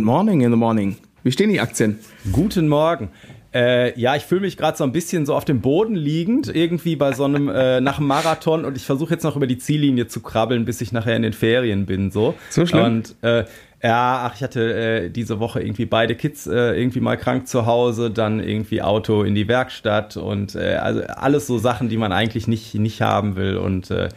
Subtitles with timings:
[0.00, 0.96] Good morning in the morning.
[1.24, 1.98] Wie stehen die Aktien?
[2.32, 3.10] Guten Morgen.
[3.52, 6.96] Äh, ja, ich fühle mich gerade so ein bisschen so auf dem Boden liegend, irgendwie
[6.96, 10.06] bei so einem äh, nach einem Marathon und ich versuche jetzt noch über die Ziellinie
[10.06, 12.10] zu krabbeln, bis ich nachher in den Ferien bin.
[12.10, 12.84] So, so schlimm.
[12.86, 13.44] Und äh,
[13.82, 17.66] ja, ach, ich hatte äh, diese Woche irgendwie beide Kids äh, irgendwie mal krank zu
[17.66, 22.12] Hause, dann irgendwie Auto in die Werkstatt und äh, also alles so Sachen, die man
[22.12, 24.08] eigentlich nicht, nicht haben will und äh,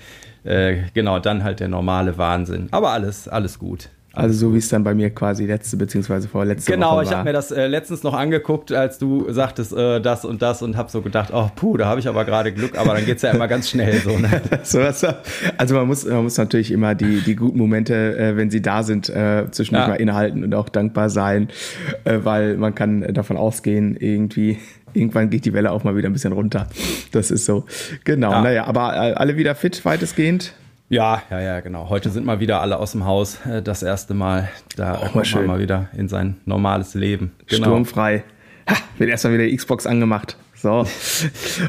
[0.45, 2.69] äh, genau, dann halt der normale Wahnsinn.
[2.71, 3.89] Aber alles, alles gut.
[4.15, 7.03] Also so wie es dann bei mir quasi letzte beziehungsweise vorletzte genau, Woche war.
[7.03, 10.43] Genau, ich habe mir das äh, letztens noch angeguckt, als du sagtest äh, das und
[10.43, 13.07] das und habe so gedacht, oh puh, da habe ich aber gerade Glück, aber dann
[13.07, 14.15] geht's ja immer ganz schnell so.
[14.19, 14.29] Ne?
[14.63, 14.81] so
[15.57, 18.83] also man muss, man muss natürlich immer die, die guten Momente, äh, wenn sie da
[18.83, 19.93] sind, äh, zwischendurch ja.
[19.93, 21.47] mal innehalten und auch dankbar sein,
[22.03, 24.59] äh, weil man kann davon ausgehen, irgendwie
[24.93, 26.67] irgendwann geht die Welle auch mal wieder ein bisschen runter.
[27.11, 27.65] Das ist so.
[28.03, 28.41] Genau, ja.
[28.43, 30.53] naja, aber äh, alle wieder fit weitestgehend.
[30.89, 31.89] Ja, ja, ja, genau.
[31.89, 33.45] Heute sind mal wieder alle aus dem Haus.
[33.45, 34.49] Äh, das erste Mal.
[34.75, 37.31] Da oh, kommt man mal wieder in sein normales Leben.
[37.47, 37.67] Genau.
[37.67, 38.23] Sturmfrei.
[38.69, 40.37] Ha, wird erstmal wieder Xbox angemacht.
[40.63, 40.85] So.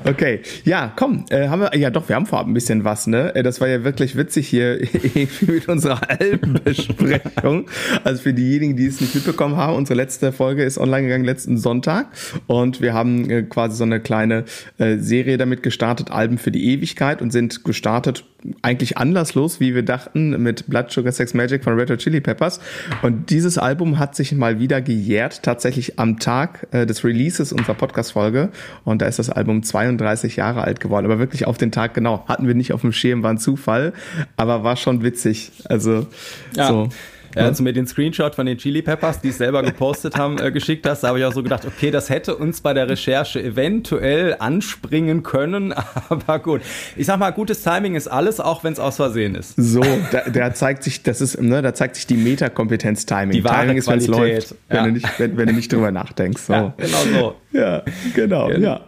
[0.05, 0.41] Okay.
[0.65, 3.35] Ja, komm, äh, haben wir, ja doch, wir haben vorab ein bisschen was, ne?
[3.35, 4.81] Äh, das war ja wirklich witzig hier
[5.41, 7.67] mit unserer Albenbesprechung.
[8.05, 11.59] Also für diejenigen, die es nicht mitbekommen haben, unsere letzte Folge ist online gegangen letzten
[11.59, 12.09] Sonntag
[12.47, 14.45] und wir haben äh, quasi so eine kleine
[14.79, 18.25] äh, Serie damit gestartet, Alben für die Ewigkeit und sind gestartet
[18.63, 22.61] eigentlich anlasslos, wie wir dachten, mit Blood Sugar Sex Magic von Red Hot Chili Peppers.
[23.03, 27.75] Und dieses Album hat sich mal wieder gejährt, tatsächlich am Tag äh, des Releases unserer
[27.75, 28.51] Podcast-Folge.
[28.85, 31.07] Und da ist das Album 32 Jahre alt geworden.
[31.07, 32.25] Aber wirklich auf den Tag genau.
[32.27, 33.93] Hatten wir nicht auf dem Schirm, war ein Zufall.
[34.37, 35.53] Aber war schon witzig.
[35.65, 36.07] Also,
[36.55, 36.69] ja.
[36.69, 36.89] so.
[37.35, 40.39] Ja, als du mir den Screenshot von den Chili Peppers, die es selber gepostet haben,
[40.39, 42.89] äh, geschickt hast, da habe ich auch so gedacht, okay, das hätte uns bei der
[42.89, 45.75] Recherche eventuell anspringen können,
[46.09, 46.63] aber gut.
[46.97, 49.55] Ich sag mal, gutes Timing ist alles, auch wenn es aus Versehen ist.
[49.57, 53.33] So, da, da, zeigt sich, das ist, ne, da zeigt sich die Metakompetenz-Timing.
[53.33, 54.85] Die wahre Timing ist, wenn es läuft, wenn, ja.
[54.85, 56.43] du nicht, wenn, wenn, du nicht drüber nachdenkst.
[56.43, 56.53] So.
[56.53, 57.59] Ja, genau so.
[57.59, 57.83] Ja,
[58.15, 58.81] genau, ja.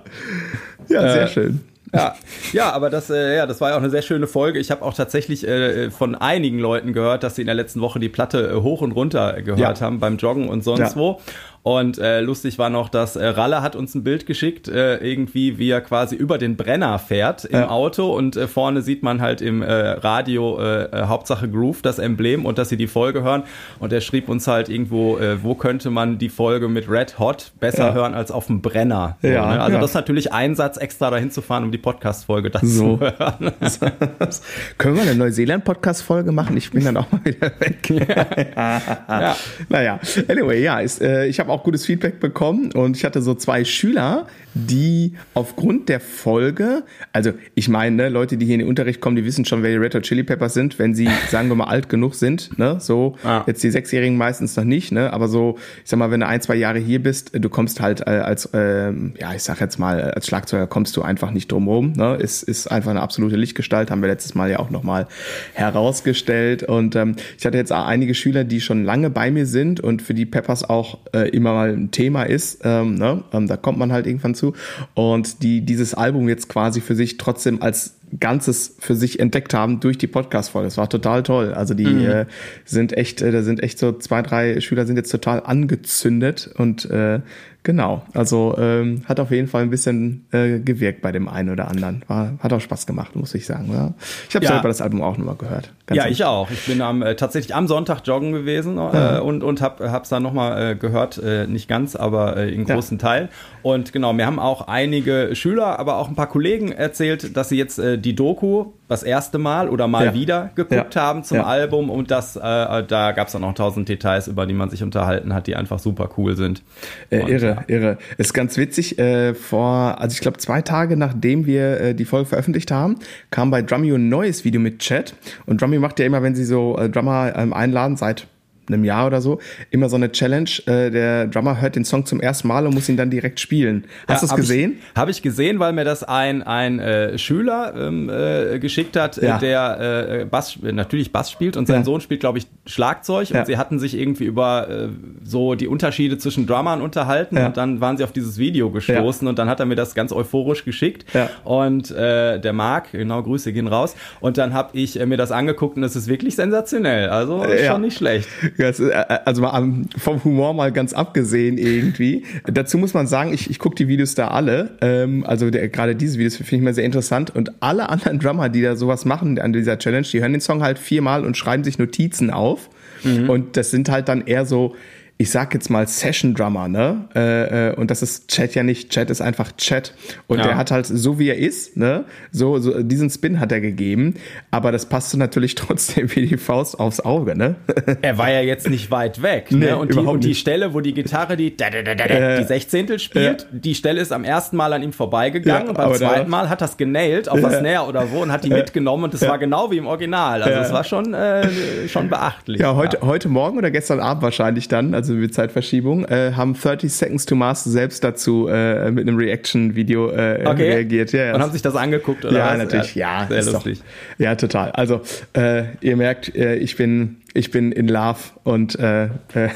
[0.89, 1.61] Ja, sehr äh, schön.
[1.95, 2.17] Ja,
[2.53, 4.59] ja, aber das, äh, ja, das war ja auch eine sehr schöne Folge.
[4.59, 8.01] Ich habe auch tatsächlich äh, von einigen Leuten gehört, dass sie in der letzten Woche
[8.01, 9.87] die Platte äh, hoch und runter gehört ja.
[9.87, 10.97] haben beim Joggen und sonst ja.
[10.97, 11.21] wo.
[11.67, 15.59] Und äh, lustig war noch, dass äh, Ralle hat uns ein Bild geschickt, äh, irgendwie
[15.59, 17.71] wie er quasi über den Brenner fährt im ja.
[17.71, 21.99] Auto und äh, vorne sieht man halt im äh, Radio äh, äh, Hauptsache Groove das
[21.99, 23.43] Emblem und dass sie die Folge hören.
[23.81, 27.51] Und er schrieb uns halt irgendwo, äh, wo könnte man die Folge mit Red Hot
[27.59, 27.95] besser ja.
[27.95, 29.19] hören als auf dem Brenner.
[29.21, 29.61] So, ja, ne?
[29.61, 29.81] Also ja.
[29.81, 32.97] das ist natürlich ein Satz extra dahin zu fahren, um die Podcast-Folge dazu so.
[32.99, 33.53] zu hören.
[34.79, 36.57] Können wir eine Neuseeland-Podcast-Folge machen?
[36.57, 37.91] Ich bin dann auch mal wieder weg.
[37.91, 39.37] ja.
[39.69, 43.23] Naja, anyway, ja, ist, äh, ich habe auch auch gutes Feedback bekommen und ich hatte
[43.23, 48.61] so zwei Schüler, die aufgrund der Folge, also ich meine, ne, Leute, die hier in
[48.61, 51.09] den Unterricht kommen, die wissen schon, wer die Red Hot Chili Peppers sind, wenn sie,
[51.31, 53.43] sagen wir mal, alt genug sind, ne, so, ah.
[53.47, 56.41] jetzt die Sechsjährigen meistens noch nicht, ne, aber so, ich sag mal, wenn du ein,
[56.41, 60.11] zwei Jahre hier bist, du kommst halt äh, als, äh, ja, ich sag jetzt mal,
[60.11, 63.91] als Schlagzeuger kommst du einfach nicht drum rum, ne, ist, ist einfach eine absolute Lichtgestalt,
[63.91, 65.07] haben wir letztes Mal ja auch nochmal
[65.55, 69.81] herausgestellt und ähm, ich hatte jetzt auch einige Schüler, die schon lange bei mir sind
[69.81, 73.57] und für die Peppers auch äh, immer mal ein Thema ist, ähm, ne, ähm, da
[73.57, 74.55] kommt man halt irgendwann zu.
[74.95, 79.81] Und die dieses Album jetzt quasi für sich trotzdem als Ganzes für sich entdeckt haben
[79.81, 80.67] durch die Podcast-Folge.
[80.67, 81.53] Das war total toll.
[81.53, 82.07] Also die mhm.
[82.07, 82.27] äh,
[82.65, 86.89] sind echt, äh, da sind echt so zwei, drei Schüler sind jetzt total angezündet und
[86.91, 87.21] äh,
[87.67, 91.67] Genau, also ähm, hat auf jeden Fall ein bisschen äh, gewirkt bei dem einen oder
[91.67, 92.05] anderen.
[92.07, 93.73] War, hat auch Spaß gemacht, muss ich sagen.
[93.73, 93.93] Ja.
[94.29, 94.53] Ich habe ja.
[94.53, 95.73] selber das Album auch nochmal gehört.
[95.93, 96.49] ja, ich auch.
[96.53, 100.23] Ich bin am, äh, tatsächlich am Sonntag joggen gewesen äh, und, und habe es dann
[100.23, 103.03] nochmal äh, gehört, äh, nicht ganz, aber äh, in großen ja.
[103.03, 103.29] Teil.
[103.63, 107.59] Und genau, mir haben auch einige Schüler, aber auch ein paar Kollegen erzählt, dass sie
[107.59, 110.15] jetzt äh, die Doku das erste Mal oder mal ja.
[110.15, 111.03] wieder geguckt ja.
[111.03, 111.45] haben zum ja.
[111.45, 114.83] Album und das, äh, da gab es dann noch tausend Details, über die man sich
[114.83, 116.63] unterhalten hat, die einfach super cool sind.
[117.11, 117.99] Äh, und, irre, irre.
[118.17, 122.27] Ist ganz witzig, äh, vor, also ich glaube zwei Tage nachdem wir äh, die Folge
[122.27, 122.97] veröffentlicht haben,
[123.31, 125.15] kam bei Drummy ein neues Video mit Chat
[125.47, 128.29] und Drummy macht ja immer, wenn sie so äh, Drummer ähm, einladen, seit
[128.69, 129.41] einem Jahr oder so,
[129.71, 130.51] immer so eine Challenge.
[130.67, 133.85] Äh, der Drummer hört den Song zum ersten Mal und muss ihn dann direkt spielen.
[134.09, 134.79] Hast ja, du es gesehen?
[134.95, 139.39] Habe ich gesehen, weil mir das ein, ein äh, Schüler ähm, äh, geschickt hat, ja.
[139.39, 141.85] der äh, Bass, natürlich Bass spielt und sein ja.
[141.85, 143.31] Sohn spielt, glaube ich, Schlagzeug.
[143.31, 144.89] Und sie hatten sich irgendwie über äh,
[145.25, 149.39] so die Unterschiede zwischen Drummern unterhalten und dann waren sie auf dieses Video gestoßen und
[149.39, 151.05] dann hat er mir das ganz euphorisch geschickt.
[151.45, 153.95] Und äh, der Marc, genau, Grüße gehen raus.
[154.21, 157.09] Und dann habe ich äh, mir das angeguckt und es ist wirklich sensationell.
[157.09, 158.29] Also schon nicht schlecht.
[158.59, 158.91] Äh,
[159.25, 162.25] also mal vom Humor mal ganz abgesehen irgendwie.
[162.45, 164.77] Dazu muss man sagen, ich, ich gucke die Videos da alle.
[164.81, 167.35] Ähm, also der, gerade diese Videos finde ich mal sehr interessant.
[167.35, 170.63] Und alle anderen Drummer, die da sowas machen an dieser Challenge, die hören den Song
[170.63, 172.71] halt viermal und schreiben sich Notizen auf.
[173.05, 173.31] Mhm.
[173.31, 174.75] Und das sind halt dann eher so
[175.19, 177.09] ich sag jetzt mal Session Drummer, ne?
[177.15, 179.95] Äh, äh, und das ist Chat ja nicht, Chat ist einfach Chat.
[180.27, 180.45] Und ja.
[180.45, 182.05] der hat halt so wie er ist, ne?
[182.33, 184.15] So, so diesen Spin hat er gegeben,
[184.51, 187.55] aber das passte natürlich trotzdem wie die Faust aufs Auge, ne?
[188.03, 189.59] Er war ja jetzt nicht weit weg, ne?
[189.59, 193.49] Nee, und, die, und die Stelle, wo die Gitarre die äh, die Sechzehntel spielt, ja.
[193.53, 196.61] die Stelle ist am ersten Mal an ihm vorbeigegangen ja, und beim zweiten Mal hat
[196.61, 197.49] das genailt auf ja.
[197.49, 200.43] das Snare oder wo und hat die mitgenommen und das war genau wie im Original.
[200.43, 202.61] Also es war schon äh, schon beachtlich.
[202.61, 206.55] Ja, heute heute Morgen oder gestern Abend wahrscheinlich dann, also also mit Zeitverschiebung, äh, haben
[206.55, 210.71] 30 Seconds to Mars selbst dazu äh, mit einem Reaction-Video äh, okay.
[210.71, 211.13] reagiert.
[211.13, 212.39] Ja, Und haben sich das angeguckt, oder?
[212.39, 212.59] Ja, was?
[212.59, 213.27] natürlich, ja.
[213.29, 213.79] Sehr lustig.
[213.79, 214.71] Doch, ja, total.
[214.73, 215.01] Also,
[215.35, 219.09] äh, ihr merkt, äh, ich bin ich bin in Love und äh, äh,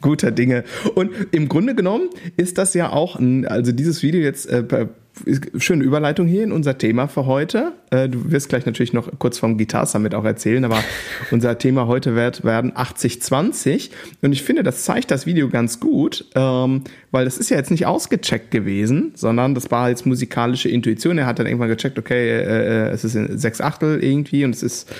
[0.00, 0.64] guter Dinge.
[0.96, 4.86] Und im Grunde genommen ist das ja auch, ein, also dieses Video jetzt äh,
[5.58, 7.72] schöne Überleitung hier in unser Thema für heute.
[7.90, 10.82] Äh, du wirst gleich natürlich noch kurz vom Guitar Summit auch erzählen, aber
[11.30, 13.90] unser Thema heute wird werden 80-20
[14.22, 17.70] und ich finde, das zeigt das Video ganz gut, ähm, weil das ist ja jetzt
[17.70, 21.18] nicht ausgecheckt gewesen, sondern das war jetzt musikalische Intuition.
[21.18, 24.54] Er hat dann irgendwann gecheckt, okay, äh, äh es ist in sechs Achtel irgendwie und
[24.54, 24.92] es ist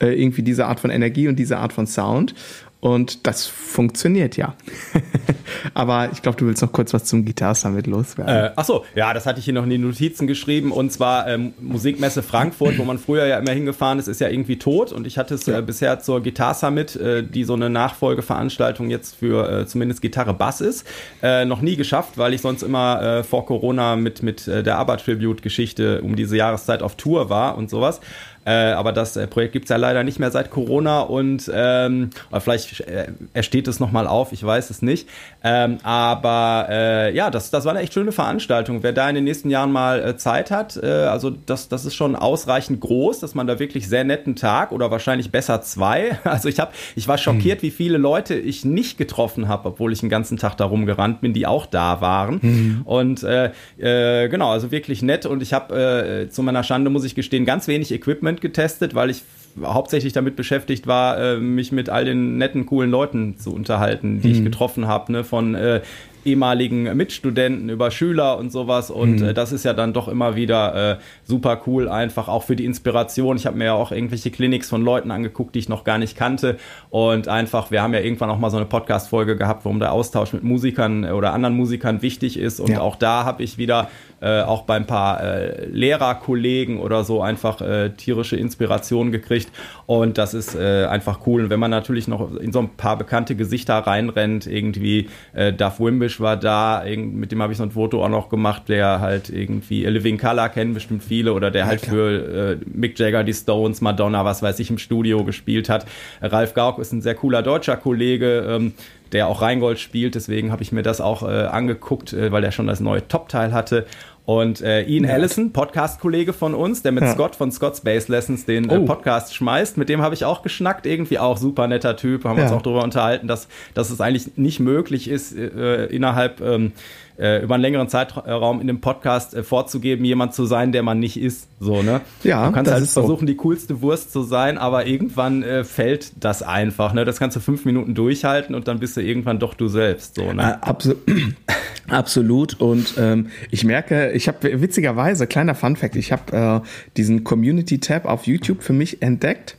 [0.00, 2.34] irgendwie diese Art von Energie und diese Art von Sound
[2.82, 4.56] und das funktioniert ja.
[5.74, 8.34] Aber ich glaube, du willst noch kurz was zum Guitar Summit loswerden.
[8.34, 10.72] Äh, achso, ja, das hatte ich hier noch in die Notizen geschrieben.
[10.72, 14.58] Und zwar ähm, Musikmesse Frankfurt, wo man früher ja immer hingefahren ist, ist ja irgendwie
[14.58, 14.90] tot.
[14.90, 19.14] Und ich hatte es äh, bisher zur Guitar Summit, äh, die so eine Nachfolgeveranstaltung jetzt
[19.14, 20.84] für äh, zumindest Gitarre Bass ist,
[21.22, 24.96] äh, noch nie geschafft, weil ich sonst immer äh, vor Corona mit, mit der ABBA
[24.96, 28.00] Tribute Geschichte um diese Jahreszeit auf Tour war und sowas.
[28.44, 32.10] Äh, aber das äh, Projekt gibt's ja leider nicht mehr seit Corona und ähm,
[32.40, 35.08] vielleicht äh, ersteht es nochmal auf, ich weiß es nicht.
[35.44, 38.82] Ähm, aber äh, ja, das, das war eine echt schöne Veranstaltung.
[38.82, 41.94] Wer da in den nächsten Jahren mal äh, Zeit hat, äh, also das, das ist
[41.94, 46.18] schon ausreichend groß, dass man da wirklich sehr netten Tag oder wahrscheinlich besser zwei.
[46.32, 47.66] Also ich habe, ich war schockiert, mhm.
[47.66, 51.34] wie viele Leute ich nicht getroffen habe, obwohl ich den ganzen Tag da rumgerannt bin,
[51.34, 52.38] die auch da waren.
[52.40, 52.82] Mhm.
[52.84, 55.26] Und genau, also wirklich nett.
[55.26, 59.10] Und ich habe zu meiner Schande muss ich gestehen, ganz wenig Equipment Equipment getestet, weil
[59.10, 59.22] ich
[59.62, 64.28] hauptsächlich damit beschäftigt war, äh, mich mit all den netten, coolen Leuten zu unterhalten, die
[64.28, 64.34] mhm.
[64.34, 65.24] ich getroffen habe, ne?
[65.24, 65.82] von äh,
[66.24, 68.90] ehemaligen Mitstudenten, über Schüler und sowas.
[68.90, 69.28] Und mhm.
[69.28, 72.64] äh, das ist ja dann doch immer wieder äh, super cool, einfach auch für die
[72.64, 73.36] Inspiration.
[73.36, 76.16] Ich habe mir ja auch irgendwelche Clinics von Leuten angeguckt, die ich noch gar nicht
[76.16, 76.56] kannte.
[76.90, 80.32] Und einfach, wir haben ja irgendwann auch mal so eine Podcast-Folge gehabt, warum der Austausch
[80.32, 82.60] mit Musikern oder anderen Musikern wichtig ist.
[82.60, 82.80] Und ja.
[82.80, 83.88] auch da habe ich wieder
[84.20, 89.50] äh, auch bei ein paar äh, Lehrerkollegen oder so einfach äh, tierische Inspiration gekriegt.
[89.86, 91.44] Und das ist äh, einfach cool.
[91.44, 95.80] Und wenn man natürlich noch in so ein paar bekannte Gesichter reinrennt, irgendwie äh, Duff
[95.80, 99.30] Wimbish war da, mit dem habe ich so ein Foto auch noch gemacht, der halt
[99.30, 103.80] irgendwie Living Color kennen bestimmt viele oder der halt für äh, Mick Jagger, die Stones,
[103.80, 105.86] Madonna, was weiß ich, im Studio gespielt hat.
[106.20, 108.46] Ralf Gauck ist ein sehr cooler deutscher Kollege.
[108.48, 108.74] Ähm,
[109.12, 112.50] der auch Rheingold spielt, deswegen habe ich mir das auch äh, angeguckt, äh, weil der
[112.50, 113.86] schon das neue Top-Teil hatte
[114.24, 115.14] und äh, Ian ja.
[115.14, 117.12] Allison, Podcast-Kollege von uns, der mit ja.
[117.12, 118.82] Scott von Scott's Bass Lessons den äh, oh.
[118.82, 122.36] äh, Podcast schmeißt, mit dem habe ich auch geschnackt, irgendwie auch super netter Typ, haben
[122.38, 122.44] ja.
[122.44, 126.72] uns auch darüber unterhalten, dass, dass es eigentlich nicht möglich ist, äh, innerhalb ähm,
[127.18, 130.98] äh, über einen längeren Zeitraum in dem Podcast äh, vorzugeben, jemand zu sein, der man
[130.98, 131.48] nicht ist.
[131.60, 132.00] So, ne?
[132.22, 133.26] Ja, du kannst halt versuchen, so.
[133.26, 136.92] die coolste Wurst zu sein, aber irgendwann äh, fällt das einfach.
[136.92, 137.04] Ne?
[137.04, 140.16] Das kannst du fünf Minuten durchhalten und dann bist du irgendwann doch du selbst.
[140.16, 140.58] So, ne?
[140.62, 140.96] Äh, Absol
[141.88, 142.60] Absolut.
[142.60, 148.06] Und ähm, ich merke, ich habe witzigerweise, kleiner Fun Fact, ich habe äh, diesen Community-Tab
[148.06, 149.56] auf YouTube für mich entdeckt.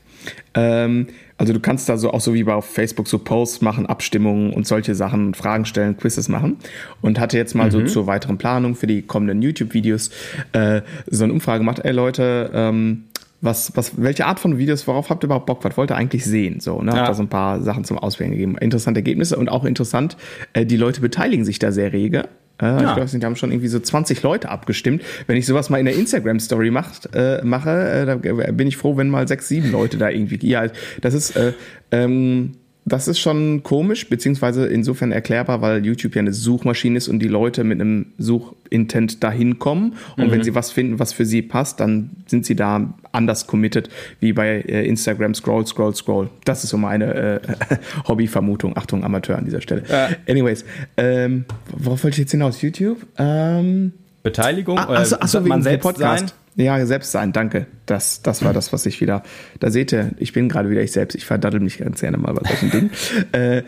[0.55, 1.07] Ähm,
[1.43, 4.65] also du kannst da so auch so wie bei Facebook so Posts machen, Abstimmungen und
[4.65, 6.55] solche Sachen, Fragen stellen, Quizzes machen.
[7.01, 7.71] Und hatte jetzt mal mhm.
[7.71, 10.09] so zur weiteren Planung für die kommenden YouTube-Videos
[10.53, 11.81] äh, so eine Umfrage gemacht.
[11.83, 13.03] Ey Leute, ähm,
[13.41, 15.65] was, was, welche Art von Videos, worauf habt ihr überhaupt Bock?
[15.65, 16.61] Was wollt ihr eigentlich sehen?
[16.61, 16.91] So, ne?
[16.91, 16.99] Ja.
[16.99, 18.57] Hab da so ein paar Sachen zum Auswählen gegeben.
[18.57, 20.15] Interessante Ergebnisse und auch interessant,
[20.53, 22.29] äh, die Leute beteiligen sich da sehr rege.
[22.61, 22.77] Ja.
[22.77, 25.03] Ich glaube, die haben schon irgendwie so 20 Leute abgestimmt.
[25.27, 28.95] Wenn ich sowas mal in der Instagram-Story macht, äh, mache, äh, da bin ich froh,
[28.95, 30.39] wenn mal sechs, sieben Leute da irgendwie.
[30.47, 30.67] Ja,
[31.01, 31.53] das ist, äh,
[31.91, 37.19] ähm, das ist schon komisch, beziehungsweise insofern erklärbar, weil YouTube ja eine Suchmaschine ist und
[37.19, 39.95] die Leute mit einem Suchintent dahin kommen.
[40.17, 40.31] Und mhm.
[40.31, 44.33] wenn sie was finden, was für sie passt, dann sind sie da anders committed wie
[44.33, 46.29] bei äh, Instagram Scroll, Scroll, Scroll.
[46.43, 47.39] Das ist so meine äh,
[48.07, 48.75] Hobbyvermutung.
[48.75, 49.83] Achtung, Amateur an dieser Stelle.
[49.87, 50.29] Äh.
[50.29, 50.65] Anyways,
[50.97, 51.45] ähm,
[51.77, 52.61] worauf wollte ich jetzt hinaus?
[52.61, 53.05] YouTube?
[53.17, 54.77] Ähm, Beteiligung?
[54.77, 56.29] Ah, achso, achso, man selbst Podcast.
[56.29, 56.42] Sein?
[56.55, 57.65] Ja, selbst sein, danke.
[57.85, 59.23] Das, das war das, was ich wieder.
[59.59, 61.15] Da seht ihr, ich bin gerade wieder ich selbst.
[61.15, 62.91] Ich verdaddel mich ganz gerne mal bei solchen Dingen.
[63.31, 63.63] äh,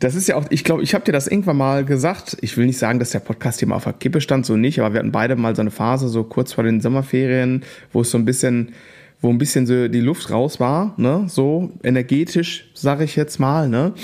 [0.00, 2.36] das ist ja auch, ich glaube, ich habe dir das irgendwann mal gesagt.
[2.40, 4.80] Ich will nicht sagen, dass der Podcast hier mal auf der Kippe stand, so nicht,
[4.80, 7.62] aber wir hatten beide mal so eine Phase, so kurz vor den Sommerferien,
[7.92, 8.74] wo es so ein bisschen,
[9.24, 13.68] wo ein bisschen so die Luft raus war, ne, so energetisch, sage ich jetzt mal,
[13.70, 13.94] ne.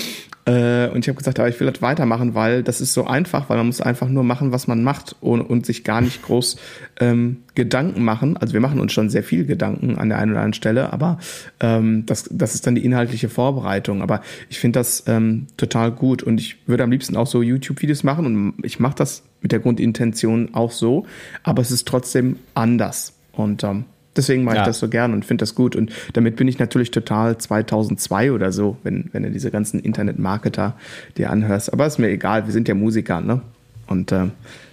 [0.45, 3.47] Äh, und ich habe gesagt, aber ich will das weitermachen, weil das ist so einfach,
[3.47, 6.57] weil man muss einfach nur machen, was man macht und, und sich gar nicht groß
[6.99, 8.35] ähm, Gedanken machen.
[8.37, 11.19] Also wir machen uns schon sehr viel Gedanken an der einen oder anderen Stelle, aber
[11.59, 14.01] ähm, das, das ist dann die inhaltliche Vorbereitung.
[14.01, 18.03] Aber ich finde das ähm, total gut und ich würde am liebsten auch so YouTube-Videos
[18.03, 21.05] machen und ich mache das mit der Grundintention auch so,
[21.43, 23.13] aber es ist trotzdem anders.
[23.33, 24.61] Und ähm, Deswegen mache ja.
[24.63, 25.75] ich das so gern und finde das gut.
[25.75, 30.75] Und damit bin ich natürlich total 2002 oder so, wenn, wenn du diese ganzen Internet-Marketer
[31.17, 31.71] dir anhörst.
[31.71, 33.41] Aber ist mir egal, wir sind ja Musiker, ne?
[33.87, 34.27] Und äh,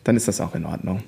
[0.04, 1.02] dann ist das auch in Ordnung.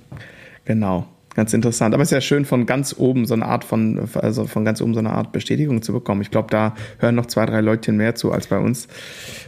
[0.64, 1.06] Genau.
[1.36, 1.94] Ganz interessant.
[1.94, 4.82] Aber es ist ja schön, von ganz oben so eine Art von, also von ganz
[4.82, 6.22] oben so eine Art Bestätigung zu bekommen.
[6.22, 8.88] Ich glaube, da hören noch zwei, drei Leutchen mehr zu als bei uns.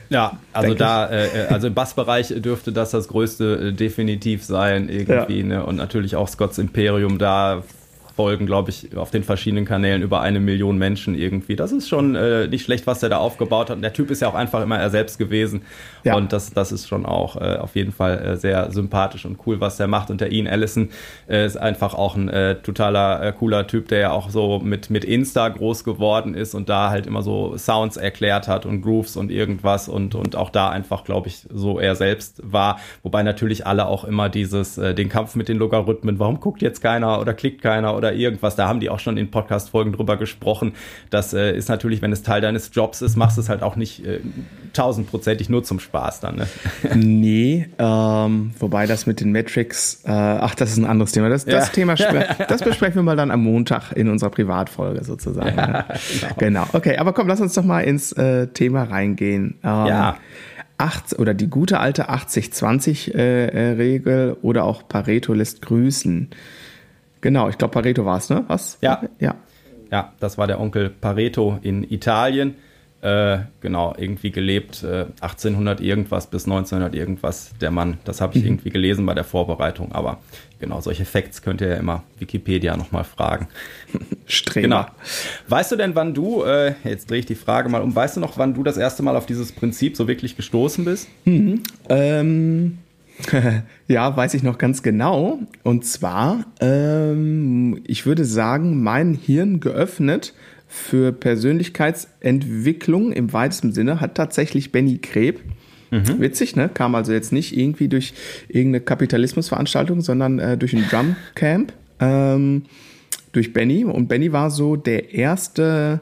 [0.09, 4.89] Ja, also da, äh, äh, also im Bassbereich dürfte das das größte äh, definitiv sein
[4.89, 5.47] irgendwie, ja.
[5.47, 5.67] ne?
[5.67, 7.65] Und natürlich auch Scott's Imperium da
[8.15, 11.57] folgen, glaube ich, auf den verschiedenen Kanälen über eine Million Menschen irgendwie.
[11.57, 13.77] Das ist schon äh, nicht schlecht, was er da aufgebaut hat.
[13.77, 15.63] Und der Typ ist ja auch einfach immer er selbst gewesen.
[16.05, 16.17] Ja.
[16.17, 19.61] Und das, das ist schon auch äh, auf jeden Fall äh, sehr sympathisch und cool,
[19.61, 20.11] was der macht.
[20.11, 20.91] Und der Ian Allison
[21.29, 24.91] äh, ist einfach auch ein äh, totaler äh, cooler Typ, der ja auch so mit,
[24.91, 29.17] mit Insta groß geworden ist und da halt immer so Sounds erklärt hat und Grooves
[29.17, 32.79] und irgendwas und, und auch da einfach, glaube ich, so er selbst war.
[33.03, 37.21] Wobei natürlich alle auch immer dieses, den Kampf mit den Logarithmen, warum guckt jetzt keiner
[37.21, 40.73] oder klickt keiner oder irgendwas, da haben die auch schon in Podcast-Folgen drüber gesprochen.
[41.11, 43.77] Das äh, ist natürlich, wenn es Teil deines Jobs ist, machst du es halt auch
[43.77, 44.21] nicht äh,
[44.73, 46.37] tausendprozentig nur zum Spaß dann.
[46.37, 46.47] Ne?
[46.95, 51.29] Nee, ähm, wobei das mit den Metrics, äh, ach, das ist ein anderes Thema.
[51.29, 51.73] Das, das ja.
[51.73, 51.95] Thema,
[52.49, 55.57] das besprechen wir mal dann am Montag in unserer Privatfolge sozusagen.
[55.57, 55.85] Ja, ne?
[56.39, 56.39] genau.
[56.39, 56.67] genau.
[56.73, 59.59] Okay, aber komm, lass uns doch mal ins äh, Thema reingehen.
[59.63, 60.17] Ähm, ja.
[60.79, 66.31] 8, oder die gute alte 80-20-Regel äh, äh oder auch Pareto lässt grüßen.
[67.23, 68.45] Genau, ich glaube Pareto war es, ne?
[68.49, 68.77] Was?
[68.83, 69.03] Ja.
[69.19, 69.37] ja.
[69.91, 72.57] Ja, das war der Onkel Pareto in Italien.
[73.03, 77.99] Äh, genau, irgendwie gelebt, äh, 1800 irgendwas bis 1900 irgendwas, der Mann.
[78.05, 78.51] Das habe ich mhm.
[78.51, 80.21] irgendwie gelesen bei der Vorbereitung, aber
[80.61, 83.49] genau, solche Facts könnt ihr ja immer Wikipedia nochmal fragen.
[84.27, 84.69] Streber.
[84.69, 84.87] Genau.
[85.49, 88.21] Weißt du denn, wann du, äh, jetzt drehe ich die Frage mal um, weißt du
[88.21, 91.09] noch, wann du das erste Mal auf dieses Prinzip so wirklich gestoßen bist?
[91.25, 91.65] Mhm.
[91.89, 92.79] Ähm,
[93.89, 95.39] ja, weiß ich noch ganz genau.
[95.63, 100.35] Und zwar, ähm, ich würde sagen, mein Hirn geöffnet
[100.69, 105.41] für Persönlichkeitsentwicklung im weitesten Sinne hat tatsächlich Benny Kreb.
[105.91, 106.21] Mhm.
[106.21, 106.71] Witzig, ne?
[106.73, 108.15] Kam also jetzt nicht irgendwie durch
[108.49, 112.63] irgendeine Kapitalismusveranstaltung, sondern äh, durch ein Drumcamp ähm,
[113.33, 113.85] durch Benny.
[113.85, 116.01] Und Benny war so der erste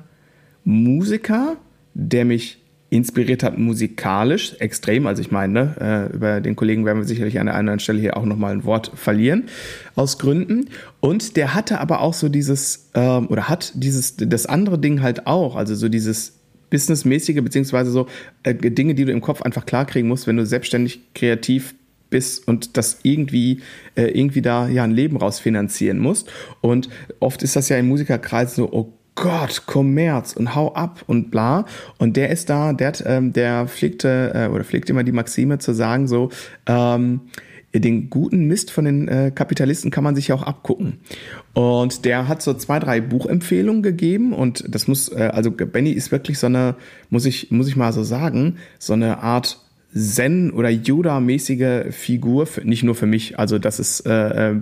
[0.64, 1.56] Musiker,
[1.94, 2.60] der mich
[2.90, 5.06] inspiriert hat musikalisch extrem.
[5.06, 7.73] Also ich meine, ne, äh, über den Kollegen werden wir sicherlich an der einen oder
[7.73, 9.44] anderen Stelle hier auch nochmal ein Wort verlieren
[9.94, 10.68] aus Gründen.
[10.99, 15.28] Und der hatte aber auch so dieses, ähm, oder hat dieses, das andere Ding halt
[15.28, 16.35] auch, also so dieses
[16.68, 18.06] businessmäßige, beziehungsweise so
[18.42, 21.75] äh, Dinge, die du im Kopf einfach klarkriegen musst, wenn du selbstständig kreativ
[22.11, 23.61] bist und das irgendwie
[23.94, 26.28] äh, irgendwie da ja ein Leben rausfinanzieren musst
[26.61, 26.88] und
[27.20, 31.66] oft ist das ja in Musikerkreisen so oh Gott, Kommerz und hau ab und bla.
[31.98, 35.58] Und der ist da, der, hat, ähm, der pflegte äh, oder pflegt immer die Maxime
[35.58, 36.30] zu sagen, so,
[36.64, 37.20] ähm,
[37.74, 41.00] den guten Mist von den äh, Kapitalisten kann man sich ja auch abgucken.
[41.52, 46.10] Und der hat so zwei, drei Buchempfehlungen gegeben und das muss, äh, also Benny ist
[46.10, 46.74] wirklich so eine,
[47.10, 49.60] muss ich, muss ich mal so sagen, so eine Art
[49.94, 53.38] Zen oder Yoda-mäßige Figur, für, nicht nur für mich.
[53.38, 54.61] Also das ist, äh, äh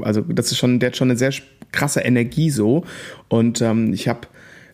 [0.00, 1.32] also das ist schon, der hat schon eine sehr
[1.72, 2.84] krasse Energie so.
[3.28, 4.20] Und ähm, ich habe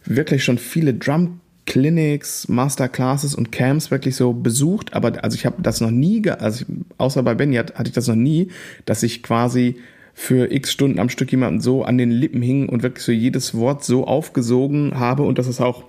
[0.05, 5.61] wirklich schon viele Drum Clinics, Masterclasses und Camps wirklich so besucht, aber also ich habe
[5.61, 8.49] das noch nie, also ich, außer bei Benny hatte ich das noch nie,
[8.85, 9.77] dass ich quasi
[10.15, 13.55] für x Stunden am Stück jemanden so an den Lippen hing und wirklich so jedes
[13.55, 15.85] Wort so aufgesogen habe und dass es auch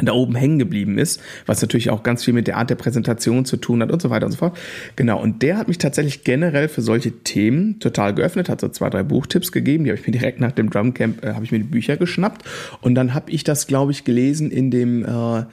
[0.00, 3.44] da oben hängen geblieben ist, was natürlich auch ganz viel mit der Art der Präsentation
[3.44, 4.56] zu tun hat und so weiter und so fort.
[4.96, 8.88] Genau, und der hat mich tatsächlich generell für solche Themen total geöffnet, hat so zwei,
[8.88, 11.58] drei Buchtipps gegeben, die habe ich mir direkt nach dem Drumcamp, äh, habe ich mir
[11.58, 12.42] die Bücher geschnappt
[12.80, 15.44] und dann habe ich das, glaube ich, gelesen in dem äh,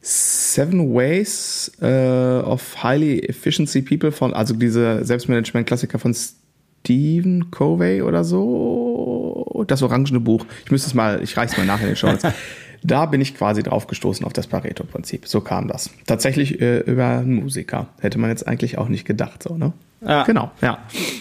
[0.00, 8.24] Seven Ways äh, of Highly Efficiency People von, also diese Selbstmanagement-Klassiker von Stephen Covey oder
[8.24, 10.46] so, das orangene Buch.
[10.64, 12.12] Ich müsste es mal, ich reich's mal nach in den Show.
[12.82, 15.26] Da bin ich quasi drauf gestoßen auf das Pareto-Prinzip.
[15.26, 15.90] So kam das.
[16.06, 17.88] Tatsächlich äh, über einen Musiker.
[18.00, 19.72] Hätte man jetzt eigentlich auch nicht gedacht, so, ne?
[20.06, 20.24] Ja.
[20.24, 20.78] Genau, ja.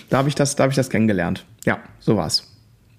[0.09, 1.45] Da habe ich das, da habe ich das kennengelernt.
[1.65, 2.54] Ja, so war's.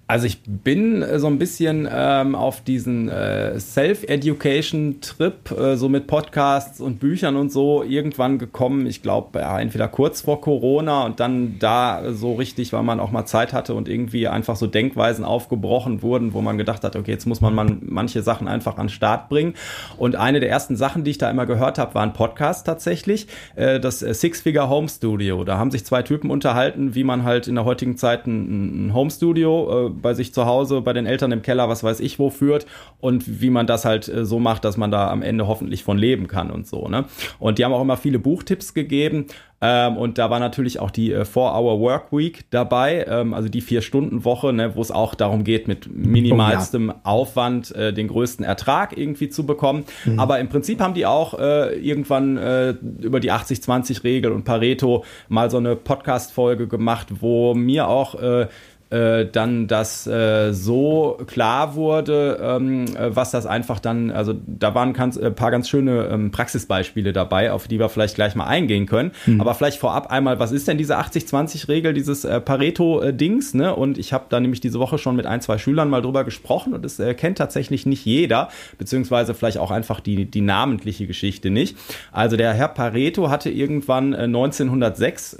[0.09, 6.07] Also ich bin äh, so ein bisschen ähm, auf diesen äh, Self-Education-Trip, äh, so mit
[6.07, 8.85] Podcasts und Büchern und so, irgendwann gekommen.
[8.85, 13.11] Ich glaube, ja, entweder kurz vor Corona und dann da so richtig, weil man auch
[13.11, 17.11] mal Zeit hatte und irgendwie einfach so Denkweisen aufgebrochen wurden, wo man gedacht hat, okay,
[17.11, 19.55] jetzt muss man, man manche Sachen einfach an den Start bringen.
[19.97, 23.27] Und eine der ersten Sachen, die ich da immer gehört habe, war ein Podcast tatsächlich,
[23.57, 25.43] äh, das äh, Six-Figure Home Studio.
[25.43, 28.93] Da haben sich zwei Typen unterhalten, wie man halt in der heutigen Zeit ein, ein
[28.93, 32.19] Home Studio äh, bei sich zu Hause, bei den Eltern im Keller, was weiß ich
[32.19, 32.65] wo führt
[32.99, 35.97] und wie man das halt äh, so macht, dass man da am Ende hoffentlich von
[35.97, 36.87] leben kann und so.
[36.87, 37.05] Ne?
[37.39, 39.27] Und die haben auch immer viele Buchtipps gegeben.
[39.59, 44.53] Ähm, und da war natürlich auch die äh, 4-Hour Week dabei, ähm, also die Vier-Stunden-Woche,
[44.53, 46.99] ne, wo es auch darum geht, mit minimalstem oh, ja.
[47.03, 49.85] Aufwand äh, den größten Ertrag irgendwie zu bekommen.
[50.05, 50.19] Mhm.
[50.19, 55.49] Aber im Prinzip haben die auch äh, irgendwann äh, über die 80-20-Regel und Pareto mal
[55.49, 58.15] so eine Podcast-Folge gemacht, wo mir auch
[58.89, 64.33] äh, äh, dann das äh, so klar wurde, ähm, äh, was das einfach dann, also
[64.45, 68.15] da waren ganz, ein äh, paar ganz schöne ähm, Praxisbeispiele dabei, auf die wir vielleicht
[68.15, 69.11] gleich mal eingehen können.
[69.25, 69.41] Mhm.
[69.41, 73.53] Aber vielleicht vorab einmal, was ist denn diese 80-20-Regel, dieses äh, Pareto-Dings?
[73.53, 73.75] Ne?
[73.75, 76.73] Und ich habe da nämlich diese Woche schon mit ein, zwei Schülern mal drüber gesprochen
[76.73, 81.49] und es äh, kennt tatsächlich nicht jeder, beziehungsweise vielleicht auch einfach die, die namentliche Geschichte
[81.49, 81.77] nicht.
[82.11, 85.37] Also der Herr Pareto hatte irgendwann 1906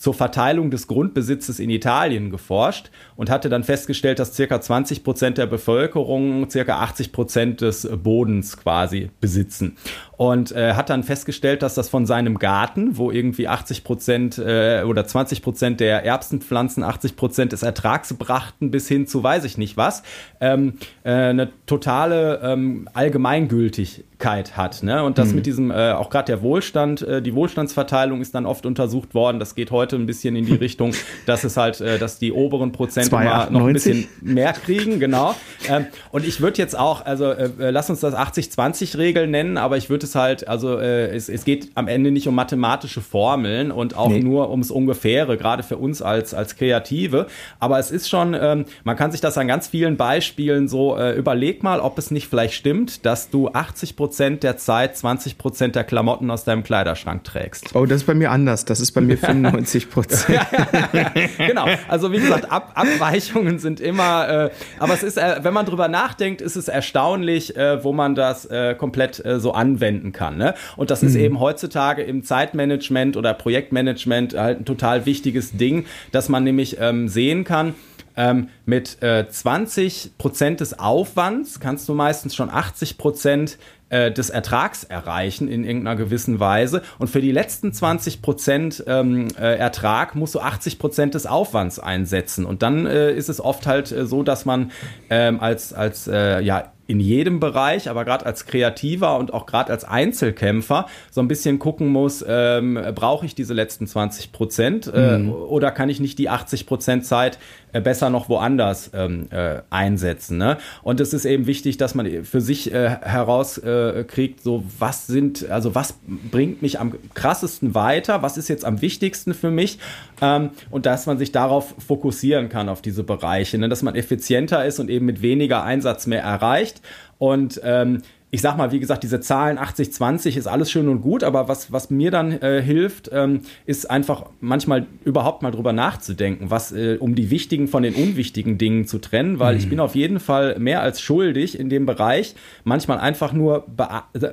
[0.00, 5.36] zur Verteilung des Grundbesitzes in Italien geforscht und hatte dann festgestellt, dass circa 20 Prozent
[5.36, 9.76] der Bevölkerung circa 80 Prozent des Bodens quasi besitzen.
[10.20, 14.82] Und äh, hat dann festgestellt, dass das von seinem Garten, wo irgendwie 80 Prozent äh,
[14.86, 19.56] oder 20 Prozent der Erbsenpflanzen 80 Prozent des Ertrags brachten, bis hin zu weiß ich
[19.56, 20.02] nicht was,
[20.42, 20.74] ähm,
[21.04, 24.82] äh, eine totale ähm, Allgemeingültigkeit hat.
[24.82, 25.02] Ne?
[25.02, 25.36] Und das mhm.
[25.36, 29.38] mit diesem, äh, auch gerade der Wohlstand, äh, die Wohlstandsverteilung ist dann oft untersucht worden.
[29.38, 30.92] Das geht heute ein bisschen in die Richtung,
[31.24, 35.34] dass es halt, äh, dass die oberen Prozent immer noch ein bisschen mehr kriegen, genau.
[35.66, 39.78] Ähm, und ich würde jetzt auch, also äh, äh lass uns das 80-20-Regel nennen, aber
[39.78, 43.70] ich würde es halt, also äh, es, es geht am Ende nicht um mathematische Formeln
[43.70, 44.20] und auch nee.
[44.20, 47.26] nur ums Ungefähre, gerade für uns als, als Kreative.
[47.58, 51.16] Aber es ist schon, ähm, man kann sich das an ganz vielen Beispielen so äh,
[51.16, 55.76] überleg mal, ob es nicht vielleicht stimmt, dass du 80 Prozent der Zeit 20 Prozent
[55.76, 57.74] der Klamotten aus deinem Kleiderschrank trägst.
[57.74, 58.64] Oh, das ist bei mir anders.
[58.64, 60.40] Das ist bei mir 95 Prozent.
[61.38, 61.66] genau.
[61.88, 65.88] Also wie gesagt, Ab Abweichungen sind immer, äh, aber es ist, äh, wenn man drüber
[65.88, 69.52] nachdenkt, ist es erstaunlich, äh, wo man das äh, komplett äh, so
[70.00, 70.36] anwenden kann.
[70.36, 70.54] Ne?
[70.76, 71.08] Und das mhm.
[71.08, 76.78] ist eben heutzutage im Zeitmanagement oder Projektmanagement halt ein total wichtiges Ding, dass man nämlich
[76.80, 77.74] ähm, sehen kann,
[78.16, 83.56] ähm, mit äh, 20 Prozent des Aufwands kannst du meistens schon 80 Prozent
[83.88, 86.82] äh, des Ertrags erreichen in irgendeiner gewissen Weise.
[86.98, 91.78] Und für die letzten 20 Prozent ähm, äh, Ertrag musst du 80 Prozent des Aufwands
[91.78, 92.44] einsetzen.
[92.44, 94.72] Und dann äh, ist es oft halt äh, so, dass man
[95.08, 99.84] ähm, als, als ja, in jedem Bereich, aber gerade als Kreativer und auch gerade als
[99.84, 105.32] Einzelkämpfer so ein bisschen gucken muss, ähm, brauche ich diese letzten 20 Prozent äh, mhm.
[105.32, 107.38] oder kann ich nicht die 80 Prozent Zeit
[107.72, 110.38] besser noch woanders ähm, äh, einsetzen.
[110.38, 110.58] Ne?
[110.82, 115.74] Und es ist eben wichtig, dass man für sich äh, herauskriegt, so was sind, also
[115.74, 115.94] was
[116.30, 119.78] bringt mich am krassesten weiter, was ist jetzt am wichtigsten für mich
[120.20, 123.68] ähm, und dass man sich darauf fokussieren kann, auf diese Bereiche, ne?
[123.68, 126.80] dass man effizienter ist und eben mit weniger Einsatz mehr erreicht.
[127.18, 131.00] Und ähm, ich sag mal, wie gesagt, diese Zahlen 80, 20 ist alles schön und
[131.00, 135.72] gut, aber was, was mir dann äh, hilft, ähm, ist einfach manchmal überhaupt mal drüber
[135.72, 139.60] nachzudenken, was, äh, um die wichtigen von den unwichtigen Dingen zu trennen, weil mhm.
[139.60, 143.66] ich bin auf jeden Fall mehr als schuldig in dem Bereich, manchmal einfach nur,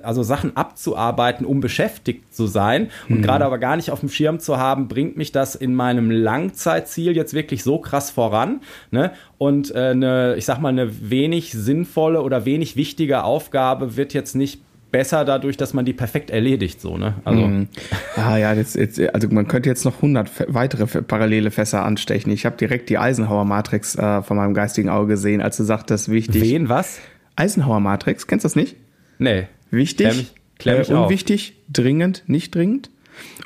[0.03, 3.21] also Sachen abzuarbeiten, um beschäftigt zu sein und mhm.
[3.23, 7.15] gerade aber gar nicht auf dem Schirm zu haben, bringt mich das in meinem Langzeitziel
[7.15, 9.12] jetzt wirklich so krass voran, ne?
[9.38, 14.36] Und äh, eine, ich sag mal, eine wenig sinnvolle oder wenig wichtige Aufgabe wird jetzt
[14.36, 17.15] nicht besser dadurch, dass man die perfekt erledigt, so, ne?
[17.23, 17.47] Also.
[17.47, 17.67] Mm.
[18.15, 22.32] Ah, ja, jetzt, jetzt, also man könnte jetzt noch 100 weitere parallele Fässer anstechen.
[22.32, 26.41] Ich habe direkt die Eisenhower-Matrix äh, von meinem geistigen Auge gesehen, als du sagtest, wichtig.
[26.41, 27.00] Wen, was?
[27.36, 28.76] Eisenhower-Matrix, kennst du das nicht?
[29.19, 29.47] Nee.
[29.69, 31.73] Wichtig, klär mich, klär mich äh, unwichtig, auf.
[31.73, 32.89] dringend, nicht dringend.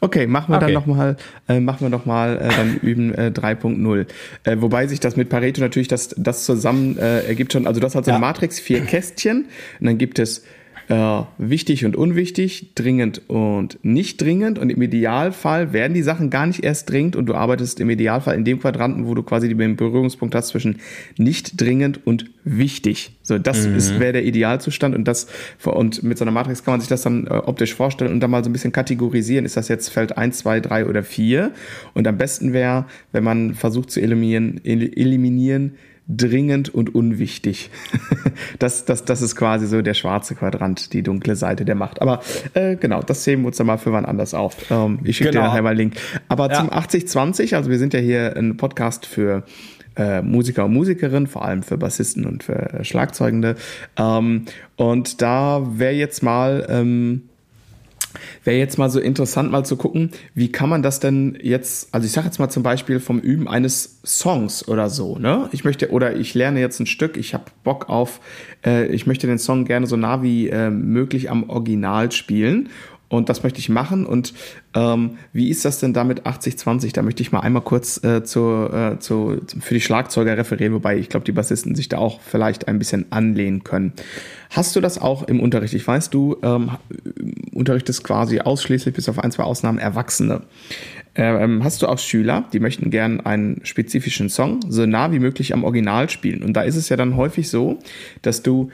[0.01, 0.65] Okay, machen wir okay.
[0.65, 4.07] dann nochmal, äh, machen wir noch mal, äh, dann üben äh, 3.0.
[4.43, 7.95] Äh, wobei sich das mit Pareto natürlich das, das zusammen äh, ergibt schon, also das
[7.95, 8.27] hat so eine ja.
[8.27, 9.45] Matrix, vier Kästchen
[9.79, 10.43] und dann gibt es
[10.87, 14.59] äh, wichtig und unwichtig, dringend und nicht dringend.
[14.59, 18.35] Und im Idealfall werden die Sachen gar nicht erst dringend und du arbeitest im Idealfall
[18.35, 20.79] in dem Quadranten, wo du quasi den Berührungspunkt hast zwischen
[21.17, 23.11] nicht dringend und wichtig.
[23.23, 23.75] So, das mhm.
[23.75, 25.27] ist wäre der Idealzustand und das
[25.63, 28.31] und mit so einer Matrix kann man sich das dann äh, optisch vorstellen und dann
[28.31, 29.45] mal so ein bisschen kategorisieren.
[29.45, 31.51] Ist das jetzt Feld 1, 2, 3 oder 4?
[31.93, 35.75] Und am besten wäre, wenn man versucht zu eliminieren, eliminieren
[36.17, 37.69] dringend und unwichtig.
[38.59, 42.01] das, das, das ist quasi so der schwarze Quadrant, die dunkle Seite der Macht.
[42.01, 42.21] Aber
[42.53, 44.55] äh, genau, das sehen wir uns dann mal für wann anders auf.
[44.69, 45.43] Ähm, ich schicke genau.
[45.43, 45.95] dir nachher mal einen Link.
[46.27, 46.59] Aber ja.
[46.59, 49.43] zum 8020, also wir sind ja hier ein Podcast für
[49.95, 53.55] äh, Musiker und Musikerinnen, vor allem für Bassisten und für Schlagzeugende.
[53.97, 54.45] Ähm,
[54.75, 57.23] und da wäre jetzt mal ähm,
[58.43, 62.05] Wäre jetzt mal so interessant, mal zu gucken, wie kann man das denn jetzt, also
[62.05, 65.47] ich sage jetzt mal zum Beispiel vom Üben eines Songs oder so, ne?
[65.51, 68.19] Ich möchte, oder ich lerne jetzt ein Stück, ich habe Bock auf,
[68.65, 72.69] äh, ich möchte den Song gerne so nah wie äh, möglich am Original spielen
[73.11, 74.05] und das möchte ich machen.
[74.05, 74.33] Und
[74.73, 76.93] ähm, wie ist das denn damit 80-20?
[76.93, 80.97] Da möchte ich mal einmal kurz äh, zu, äh, zu, für die Schlagzeuger referieren, wobei
[80.97, 83.91] ich glaube, die Bassisten sich da auch vielleicht ein bisschen anlehnen können.
[84.49, 85.73] Hast du das auch im Unterricht?
[85.73, 86.71] Ich weiß, du ähm,
[87.51, 90.43] unterrichtest quasi ausschließlich bis auf ein, zwei Ausnahmen Erwachsene.
[91.13, 95.53] Ähm, hast du auch Schüler, die möchten gern einen spezifischen Song so nah wie möglich
[95.53, 96.43] am Original spielen?
[96.43, 97.79] Und da ist es ja dann häufig so,
[98.21, 98.71] dass du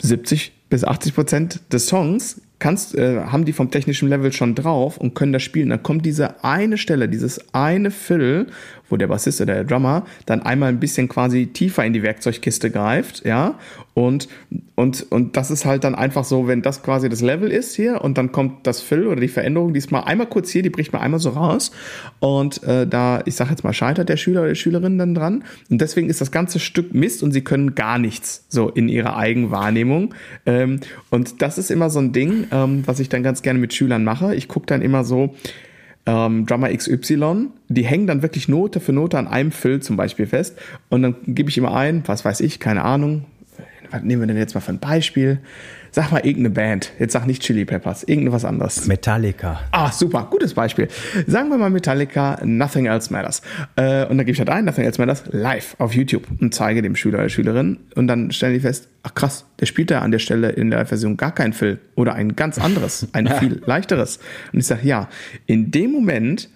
[0.00, 4.98] 70 bis 80 Prozent des Songs kannst, äh, haben die vom technischen Level schon drauf
[4.98, 5.70] und können das spielen.
[5.70, 8.46] Dann kommt diese eine Stelle, dieses eine Fill,
[8.88, 12.70] wo der Bassist oder der Drummer dann einmal ein bisschen quasi tiefer in die Werkzeugkiste
[12.70, 13.58] greift, ja,
[13.98, 14.28] und,
[14.76, 18.00] und, und das ist halt dann einfach so, wenn das quasi das Level ist hier
[18.02, 21.00] und dann kommt das Fill oder die Veränderung diesmal einmal kurz hier, die bricht mal
[21.00, 21.72] einmal so raus.
[22.20, 25.42] Und äh, da, ich sag jetzt mal, scheitert der Schüler oder die Schülerin dann dran.
[25.68, 29.16] Und deswegen ist das ganze Stück Mist und sie können gar nichts so in ihrer
[29.16, 30.14] Eigenwahrnehmung.
[30.46, 30.78] Ähm,
[31.10, 34.04] und das ist immer so ein Ding, ähm, was ich dann ganz gerne mit Schülern
[34.04, 34.34] mache.
[34.34, 35.34] Ich gucke dann immer so,
[36.06, 40.26] ähm, Drummer XY, die hängen dann wirklich Note für Note an einem Fill zum Beispiel
[40.26, 40.58] fest
[40.88, 43.26] und dann gebe ich immer ein, was weiß ich, keine Ahnung,
[43.90, 45.40] was nehmen wir denn jetzt mal für ein Beispiel?
[45.98, 46.92] Sag mal irgendeine Band.
[47.00, 48.86] Jetzt sag nicht Chili Peppers, irgendwas anderes.
[48.86, 49.62] Metallica.
[49.72, 50.86] Ah, super, gutes Beispiel.
[51.26, 53.42] Sagen wir mal Metallica, Nothing Else Matters.
[53.74, 56.82] Äh, und dann gebe ich halt ein, Nothing Else Matters, live auf YouTube und zeige
[56.82, 57.78] dem Schüler oder Schülerin.
[57.96, 60.86] Und dann stellen die fest, ach krass, der spielt da an der Stelle in der
[60.86, 64.20] Version gar kein Fill oder ein ganz anderes, ein viel leichteres.
[64.52, 65.08] Und ich sage, ja,
[65.46, 66.48] in dem Moment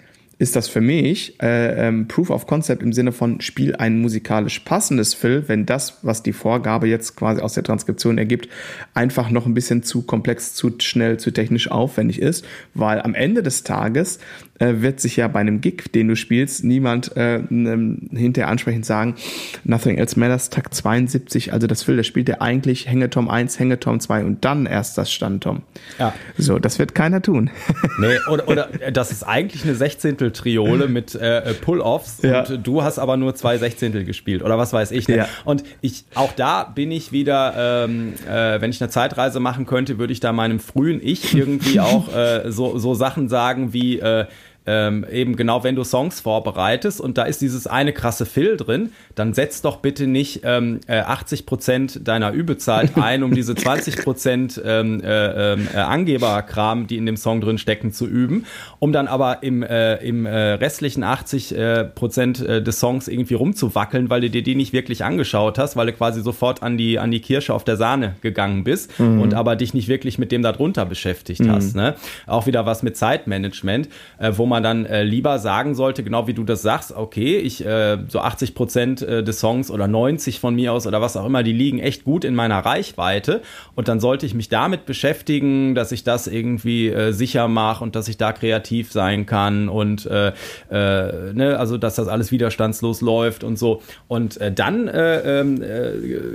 [0.42, 4.58] ist das für mich äh, ähm, Proof of Concept im Sinne von Spiel ein musikalisch
[4.58, 8.48] passendes Fill, wenn das, was die Vorgabe jetzt quasi aus der Transkription ergibt,
[8.92, 13.44] einfach noch ein bisschen zu komplex, zu schnell, zu technisch aufwendig ist, weil am Ende
[13.44, 14.18] des Tages
[14.62, 19.16] äh, wird sich ja bei einem Gig, den du spielst, niemand äh, hinterher ansprechend sagen,
[19.64, 24.24] Nothing Else Matters, Takt 72, also das das spielt er eigentlich Hängetom 1, Hängetom 2
[24.24, 25.62] und dann erst das Standtom.
[25.98, 26.14] Ja.
[26.38, 27.50] So, das wird keiner tun.
[27.98, 32.44] Nee, oder, oder das ist eigentlich eine Sechzehntel-Triole mit äh, äh, Pull-Offs ja.
[32.44, 35.08] und du hast aber nur zwei Sechzehntel gespielt oder was weiß ich.
[35.08, 35.18] Ne?
[35.18, 35.28] Ja.
[35.44, 39.98] Und ich, auch da bin ich wieder, ähm, äh, wenn ich eine Zeitreise machen könnte,
[39.98, 44.26] würde ich da meinem frühen Ich irgendwie auch äh, so, so Sachen sagen wie, äh,
[44.64, 48.92] ähm, eben genau, wenn du Songs vorbereitest und da ist dieses eine krasse Fill drin,
[49.14, 53.96] dann setz doch bitte nicht ähm, äh, 80 Prozent deiner Übezeit ein, um diese 20
[53.98, 58.46] Prozent ähm, äh, äh, Angeberkram, die in dem Song drin stecken, zu üben,
[58.78, 63.34] um dann aber im, äh, im äh, restlichen 80 äh, Prozent äh, des Songs irgendwie
[63.34, 66.98] rumzuwackeln, weil du dir die nicht wirklich angeschaut hast, weil du quasi sofort an die,
[67.00, 69.20] an die Kirsche auf der Sahne gegangen bist mhm.
[69.20, 71.50] und aber dich nicht wirklich mit dem darunter beschäftigt mhm.
[71.50, 71.74] hast.
[71.74, 71.96] Ne?
[72.26, 76.26] Auch wieder was mit Zeitmanagement, äh, wo man man dann äh, lieber sagen sollte, genau
[76.28, 80.38] wie du das sagst, okay, ich äh, so 80 Prozent äh, des Songs oder 90
[80.38, 83.42] von mir aus oder was auch immer, die liegen echt gut in meiner Reichweite.
[83.74, 87.96] Und dann sollte ich mich damit beschäftigen, dass ich das irgendwie äh, sicher mache und
[87.96, 90.28] dass ich da kreativ sein kann und äh,
[90.70, 93.82] äh, ne, also dass das alles widerstandslos läuft und so.
[94.08, 95.92] Und äh, dann äh, ähm, äh,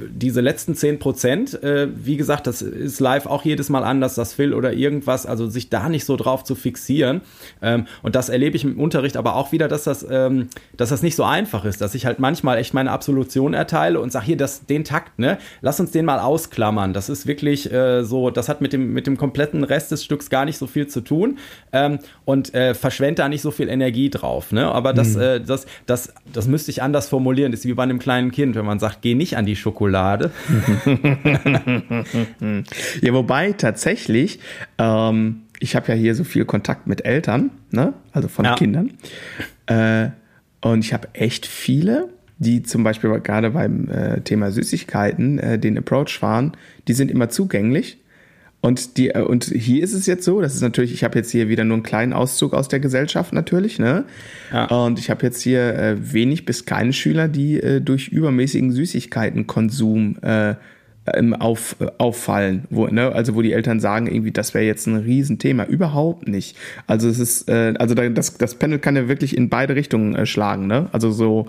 [0.09, 4.33] diese letzten 10 Prozent, äh, wie gesagt, das ist live auch jedes Mal anders, das
[4.33, 7.21] Phil oder irgendwas, also sich da nicht so drauf zu fixieren.
[7.61, 11.01] Ähm, und das erlebe ich im Unterricht aber auch wieder, dass das, ähm, dass das
[11.01, 14.37] nicht so einfach ist, dass ich halt manchmal echt meine Absolution erteile und sage, hier,
[14.37, 16.93] das, den Takt, ne, lass uns den mal ausklammern.
[16.93, 20.29] Das ist wirklich äh, so, das hat mit dem, mit dem kompletten Rest des Stücks
[20.29, 21.37] gar nicht so viel zu tun
[21.73, 24.53] ähm, und äh, verschwende da nicht so viel Energie drauf.
[24.53, 24.71] Ne?
[24.71, 25.21] Aber das, mhm.
[25.21, 27.51] äh, das, das, das müsste ich anders formulieren.
[27.51, 30.31] Das ist wie bei einem kleinen Kind, wenn man sagt, geh nicht an die Schokolade.
[33.01, 34.39] ja, wobei tatsächlich,
[34.77, 37.93] ähm, ich habe ja hier so viel Kontakt mit Eltern, ne?
[38.11, 38.55] also von ja.
[38.55, 38.91] Kindern.
[39.65, 40.09] Äh,
[40.61, 45.77] und ich habe echt viele, die zum Beispiel gerade beim äh, Thema Süßigkeiten äh, den
[45.77, 46.53] Approach fahren,
[46.87, 47.97] die sind immer zugänglich.
[48.59, 51.31] Und, die, äh, und hier ist es jetzt so, das ist natürlich, ich habe jetzt
[51.31, 54.05] hier wieder nur einen kleinen Auszug aus der Gesellschaft natürlich, ne?
[54.51, 54.65] Ja.
[54.65, 60.17] Und ich habe jetzt hier äh, wenig bis keine Schüler, die äh, durch übermäßigen Süßigkeitenkonsum
[61.13, 64.97] ähm, auf, auffallen, wo, ne, also wo die Eltern sagen, irgendwie, das wäre jetzt ein
[64.97, 65.65] Riesenthema.
[65.65, 66.57] Überhaupt nicht.
[66.85, 70.25] Also es ist, äh, also das, das Panel kann ja wirklich in beide Richtungen äh,
[70.25, 70.87] schlagen, ne?
[70.91, 71.47] Also so,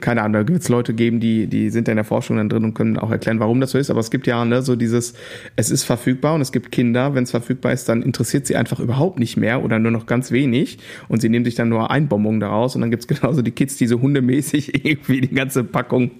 [0.00, 2.48] keine Ahnung, da wird es Leute geben, die, die sind ja in der Forschung dann
[2.48, 4.76] drin und können auch erklären, warum das so ist, aber es gibt ja, ne, so
[4.76, 5.14] dieses,
[5.56, 8.80] es ist verfügbar und es gibt Kinder, wenn es verfügbar ist, dann interessiert sie einfach
[8.80, 12.08] überhaupt nicht mehr oder nur noch ganz wenig und sie nehmen sich dann nur ein
[12.08, 16.10] Bonbon daraus und dann gibt's genauso die Kids, die so hundemäßig irgendwie die ganze Packung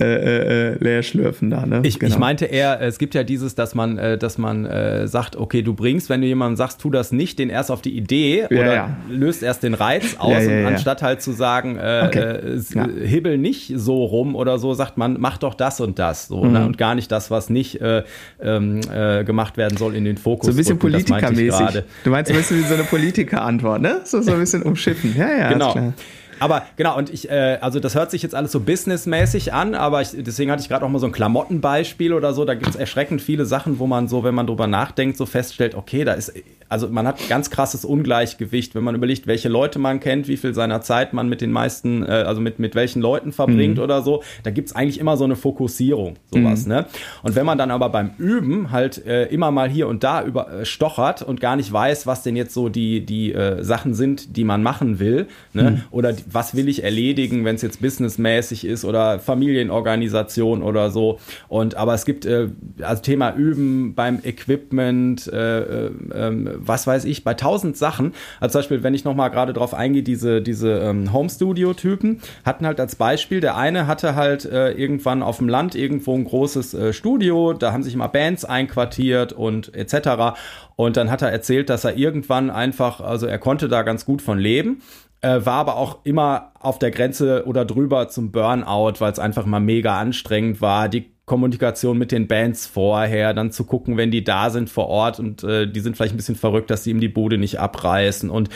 [0.00, 1.67] äh, äh, äh leer schlürfen da.
[1.68, 1.80] Ne?
[1.84, 2.12] Ich, genau.
[2.12, 5.62] ich meinte eher, es gibt ja dieses, dass man, äh, dass man äh, sagt, okay,
[5.62, 8.58] du bringst, wenn du jemandem sagst, tu das nicht, den erst auf die Idee ja,
[8.58, 8.96] oder ja.
[9.08, 12.20] löst erst den Reiz aus, ja, anstatt halt zu sagen, äh, okay.
[12.20, 16.28] äh, hibbel nicht so rum oder so, sagt man, mach doch das und das.
[16.28, 16.46] So, ne?
[16.46, 16.52] mhm.
[16.52, 16.66] ne?
[16.66, 18.04] Und gar nicht das, was nicht äh,
[18.40, 20.46] ähm, äh, gemacht werden soll, in den Fokus.
[20.46, 21.82] So ein bisschen politikermäßig.
[22.04, 24.00] Du meinst ein bisschen wie so eine Politikerantwort, ne?
[24.04, 25.14] So, so ein bisschen umschiffen.
[25.16, 25.92] Ja, ja, genau.
[26.40, 30.02] Aber genau, und ich, äh, also das hört sich jetzt alles so businessmäßig an, aber
[30.02, 32.44] ich, deswegen hatte ich gerade auch mal so ein Klamottenbeispiel oder so.
[32.44, 35.74] Da gibt es erschreckend viele Sachen, wo man so, wenn man drüber nachdenkt, so feststellt,
[35.74, 36.32] okay, da ist,
[36.68, 40.54] also man hat ganz krasses Ungleichgewicht, wenn man überlegt, welche Leute man kennt, wie viel
[40.54, 43.82] seiner Zeit man mit den meisten, äh, also mit, mit welchen Leuten verbringt mhm.
[43.82, 44.22] oder so.
[44.42, 46.72] Da gibt es eigentlich immer so eine Fokussierung, sowas, mhm.
[46.72, 46.86] ne?
[47.22, 50.52] Und wenn man dann aber beim Üben halt äh, immer mal hier und da über
[50.52, 54.36] äh, stochert und gar nicht weiß, was denn jetzt so die, die äh, Sachen sind,
[54.36, 55.70] die man machen will, ne?
[55.70, 55.82] Mhm.
[55.90, 61.18] Oder die, was will ich erledigen, wenn es jetzt businessmäßig ist oder Familienorganisation oder so.
[61.48, 62.48] Und aber es gibt äh,
[62.82, 68.12] also Thema Üben beim Equipment, äh, äh, ähm, was weiß ich, bei tausend Sachen.
[68.40, 72.80] Also zum Beispiel, wenn ich nochmal gerade drauf eingehe, diese, diese ähm, Home-Studio-Typen hatten halt
[72.80, 76.92] als Beispiel, der eine hatte halt äh, irgendwann auf dem Land irgendwo ein großes äh,
[76.92, 80.38] Studio, da haben sich immer Bands einquartiert und etc.
[80.76, 84.22] Und dann hat er erzählt, dass er irgendwann einfach, also er konnte da ganz gut
[84.22, 84.82] von leben
[85.20, 89.46] äh, war aber auch immer auf der Grenze oder drüber zum Burnout, weil es einfach
[89.46, 90.88] mal mega anstrengend war.
[90.88, 95.20] Die Kommunikation mit den Bands vorher, dann zu gucken, wenn die da sind vor Ort
[95.20, 98.30] und äh, die sind vielleicht ein bisschen verrückt, dass sie ihm die Bude nicht abreißen
[98.30, 98.48] und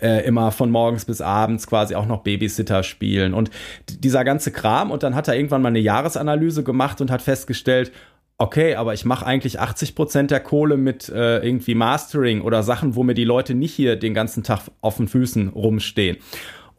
[0.00, 3.34] äh, immer von morgens bis abends quasi auch noch Babysitter spielen.
[3.34, 3.50] Und
[3.86, 7.92] dieser ganze Kram und dann hat er irgendwann mal eine Jahresanalyse gemacht und hat festgestellt,
[8.38, 12.94] okay, aber ich mache eigentlich 80 Prozent der Kohle mit äh, irgendwie Mastering oder Sachen,
[12.94, 16.16] wo mir die Leute nicht hier den ganzen Tag auf den Füßen rumstehen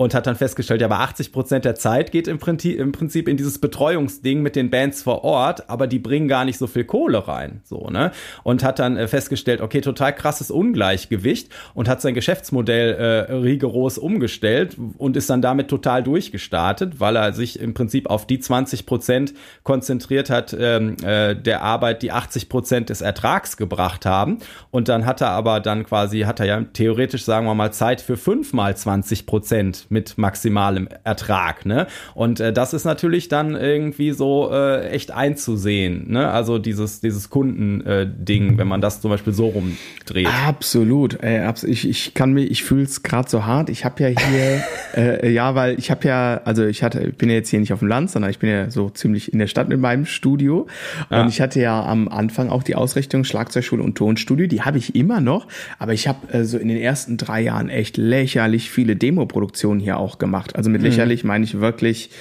[0.01, 3.27] und hat dann festgestellt, ja, aber 80 Prozent der Zeit geht im Prinzip, im Prinzip
[3.27, 6.85] in dieses Betreuungsding mit den Bands vor Ort, aber die bringen gar nicht so viel
[6.85, 8.11] Kohle rein, so, ne?
[8.41, 13.99] Und hat dann äh, festgestellt, okay, total krasses Ungleichgewicht und hat sein Geschäftsmodell äh, rigoros
[13.99, 18.87] umgestellt und ist dann damit total durchgestartet, weil er sich im Prinzip auf die 20
[18.87, 24.39] Prozent konzentriert hat, ähm, äh, der Arbeit, die 80 Prozent des Ertrags gebracht haben.
[24.71, 28.01] Und dann hat er aber dann quasi, hat er ja theoretisch, sagen wir mal, Zeit
[28.01, 31.65] für fünfmal 20 Prozent mit maximalem Ertrag.
[31.65, 31.87] Ne?
[32.13, 36.11] Und äh, das ist natürlich dann irgendwie so äh, echt einzusehen.
[36.11, 36.29] Ne?
[36.29, 40.27] Also dieses, dieses Kundending, äh, wenn man das zum Beispiel so rumdreht.
[40.47, 41.21] Absolut.
[41.21, 43.69] Ey, abs ich, ich kann mir, ich fühle es gerade so hart.
[43.69, 44.63] Ich habe ja hier,
[45.23, 47.73] äh, ja, weil ich habe ja, also ich hatte, ich bin ja jetzt hier nicht
[47.73, 50.67] auf dem Land, sondern ich bin ja so ziemlich in der Stadt mit meinem Studio.
[51.09, 51.21] Ja.
[51.21, 54.47] Und ich hatte ja am Anfang auch die Ausrichtung Schlagzeugschule und Tonstudio.
[54.47, 55.47] Die habe ich immer noch,
[55.79, 59.97] aber ich habe äh, so in den ersten drei Jahren echt lächerlich viele Demoproduktionen hier
[59.97, 60.55] auch gemacht.
[60.55, 60.87] Also mit mhm.
[60.87, 62.11] lächerlich meine ich wirklich.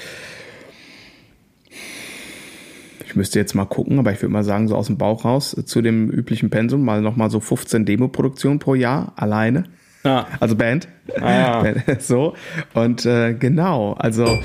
[3.06, 5.56] Ich müsste jetzt mal gucken, aber ich würde mal sagen, so aus dem Bauch raus
[5.64, 9.64] zu dem üblichen Pensum mal nochmal so 15 Demo-Produktionen pro Jahr alleine.
[10.04, 10.26] Ja.
[10.38, 10.88] Also Band.
[11.20, 11.74] Ah, ja.
[11.98, 12.34] so.
[12.74, 14.38] Und äh, genau, also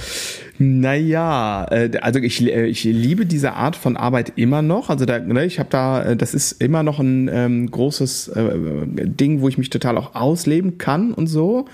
[0.57, 4.89] naja, äh, also ich, äh, ich liebe diese Art von Arbeit immer noch.
[4.89, 8.51] Also da, ne, ich habe da, äh, das ist immer noch ein ähm, großes äh,
[8.85, 11.65] Ding, wo ich mich total auch ausleben kann und so.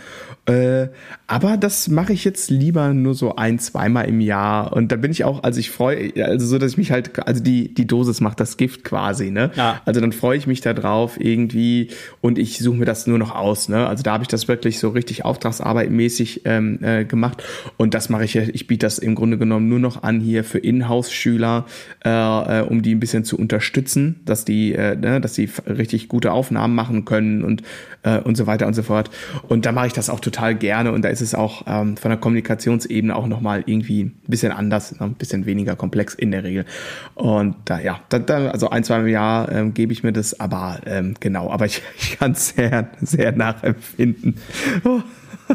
[0.48, 0.88] Äh,
[1.28, 4.74] aber das mache ich jetzt lieber nur so ein, zweimal im Jahr.
[4.74, 7.44] Und da bin ich auch, also ich freue, also so, dass ich mich halt, also
[7.44, 9.52] die, die Dosis macht das Gift quasi, ne?
[9.56, 9.82] Ja.
[9.86, 11.90] Also dann freue ich mich da drauf irgendwie
[12.22, 13.86] und ich suche mir das nur noch aus, ne?
[13.86, 17.44] Also da habe ich das wirklich so richtig auftragsarbeitmäßig ähm, äh, gemacht.
[17.78, 20.60] Und das mache ich, ich biete das im Grunde genommen nur noch an hier für
[20.60, 21.66] Inhouse-Schüler,
[22.04, 26.08] äh, äh, um die ein bisschen zu unterstützen, dass die, äh, ne, dass sie richtig
[26.08, 27.64] gute Aufnahmen machen können und,
[28.04, 29.10] äh, und so weiter und so fort.
[29.48, 32.10] Und da mache ich das auch total gerne und da ist es auch ähm, von
[32.10, 36.66] der Kommunikationsebene auch nochmal irgendwie ein bisschen anders, ein bisschen weniger komplex in der Regel.
[37.16, 40.40] Und da, ja, da, da, also ein, zwei im Jahr ähm, gebe ich mir das,
[40.40, 44.36] aber ähm, genau, aber ich, ich kann es sehr, sehr nachempfinden.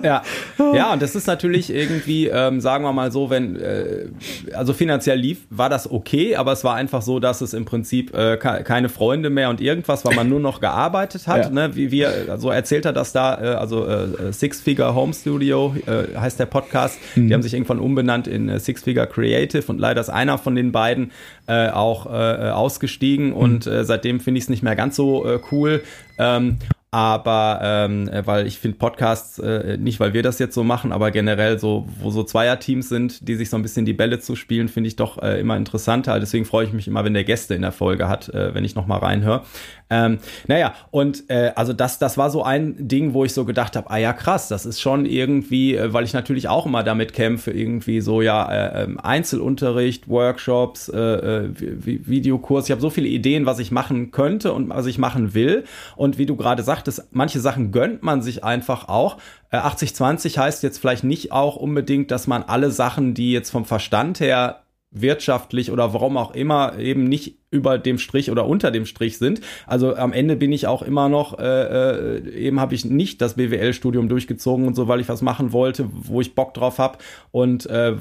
[0.02, 0.22] Ja.
[0.58, 4.06] ja, und das ist natürlich irgendwie, ähm, sagen wir mal so, wenn, äh,
[4.54, 8.14] also finanziell lief, war das okay, aber es war einfach so, dass es im Prinzip
[8.14, 11.44] äh, keine Freunde mehr und irgendwas, weil man nur noch gearbeitet hat.
[11.44, 11.50] Ja.
[11.50, 11.76] Ne?
[11.76, 16.18] Wie wir, also erzählt er das da, äh, also äh, Six Figure Home Studio äh,
[16.18, 16.98] heißt der Podcast.
[17.14, 17.28] Mhm.
[17.28, 20.54] Die haben sich irgendwann umbenannt in äh, Six Figure Creative und leider ist einer von
[20.54, 21.12] den beiden
[21.46, 23.36] äh, auch äh, ausgestiegen mhm.
[23.36, 25.82] und äh, seitdem finde ich es nicht mehr ganz so äh, cool.
[26.18, 26.58] Ähm,
[26.96, 30.92] aber ähm, äh, weil ich finde Podcasts, äh, nicht weil wir das jetzt so machen,
[30.92, 34.68] aber generell so, wo so Zweierteams sind, die sich so ein bisschen die Bälle zuspielen,
[34.68, 36.18] finde ich doch äh, immer interessanter.
[36.20, 38.76] Deswegen freue ich mich immer, wenn der Gäste in der Folge hat, äh, wenn ich
[38.76, 39.42] nochmal reinhöre.
[39.88, 40.18] Ähm,
[40.48, 43.88] naja, und äh, also das, das war so ein Ding, wo ich so gedacht habe,
[43.88, 47.52] ah ja, krass, das ist schon irgendwie, äh, weil ich natürlich auch immer damit kämpfe,
[47.52, 52.64] irgendwie so, ja, äh, ähm, Einzelunterricht, Workshops, äh, äh Videokurs.
[52.64, 55.64] Ich habe so viele Ideen, was ich machen könnte und was ich machen will.
[55.94, 59.18] Und wie du gerade sagtest, manche Sachen gönnt man sich einfach auch.
[59.52, 63.64] 80-20 äh, heißt jetzt vielleicht nicht auch unbedingt, dass man alle Sachen, die jetzt vom
[63.64, 68.86] Verstand her wirtschaftlich oder warum auch immer eben nicht über dem Strich oder unter dem
[68.86, 69.40] Strich sind.
[69.66, 73.34] Also am Ende bin ich auch immer noch, äh, äh eben habe ich nicht das
[73.34, 76.98] BWL-Studium durchgezogen und so, weil ich was machen wollte, wo ich Bock drauf habe
[77.30, 77.96] und äh,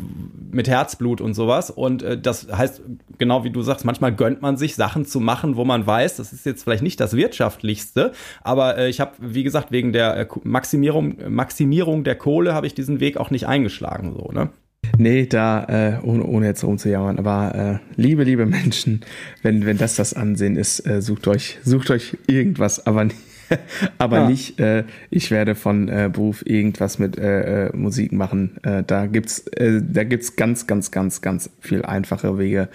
[0.51, 1.69] mit Herzblut und sowas.
[1.69, 2.81] Und äh, das heißt,
[3.17, 6.33] genau wie du sagst, manchmal gönnt man sich Sachen zu machen, wo man weiß, das
[6.33, 10.27] ist jetzt vielleicht nicht das wirtschaftlichste, aber äh, ich habe, wie gesagt, wegen der äh,
[10.43, 14.49] Maximierung, Maximierung der Kohle habe ich diesen Weg auch nicht eingeschlagen, so, ne?
[14.97, 19.01] Nee, da, äh, ohne, ohne jetzt rumzujammern, aber äh, liebe, liebe Menschen,
[19.41, 23.17] wenn, wenn das das Ansehen ist, äh, sucht euch, sucht euch irgendwas, aber nicht,
[23.97, 24.29] aber ja.
[24.29, 28.57] nicht, äh, ich werde von äh, Beruf irgendwas mit äh, äh, Musik machen.
[28.63, 32.69] Äh, da gibt's, äh, da gibt's ganz, ganz, ganz, ganz viel einfache Wege.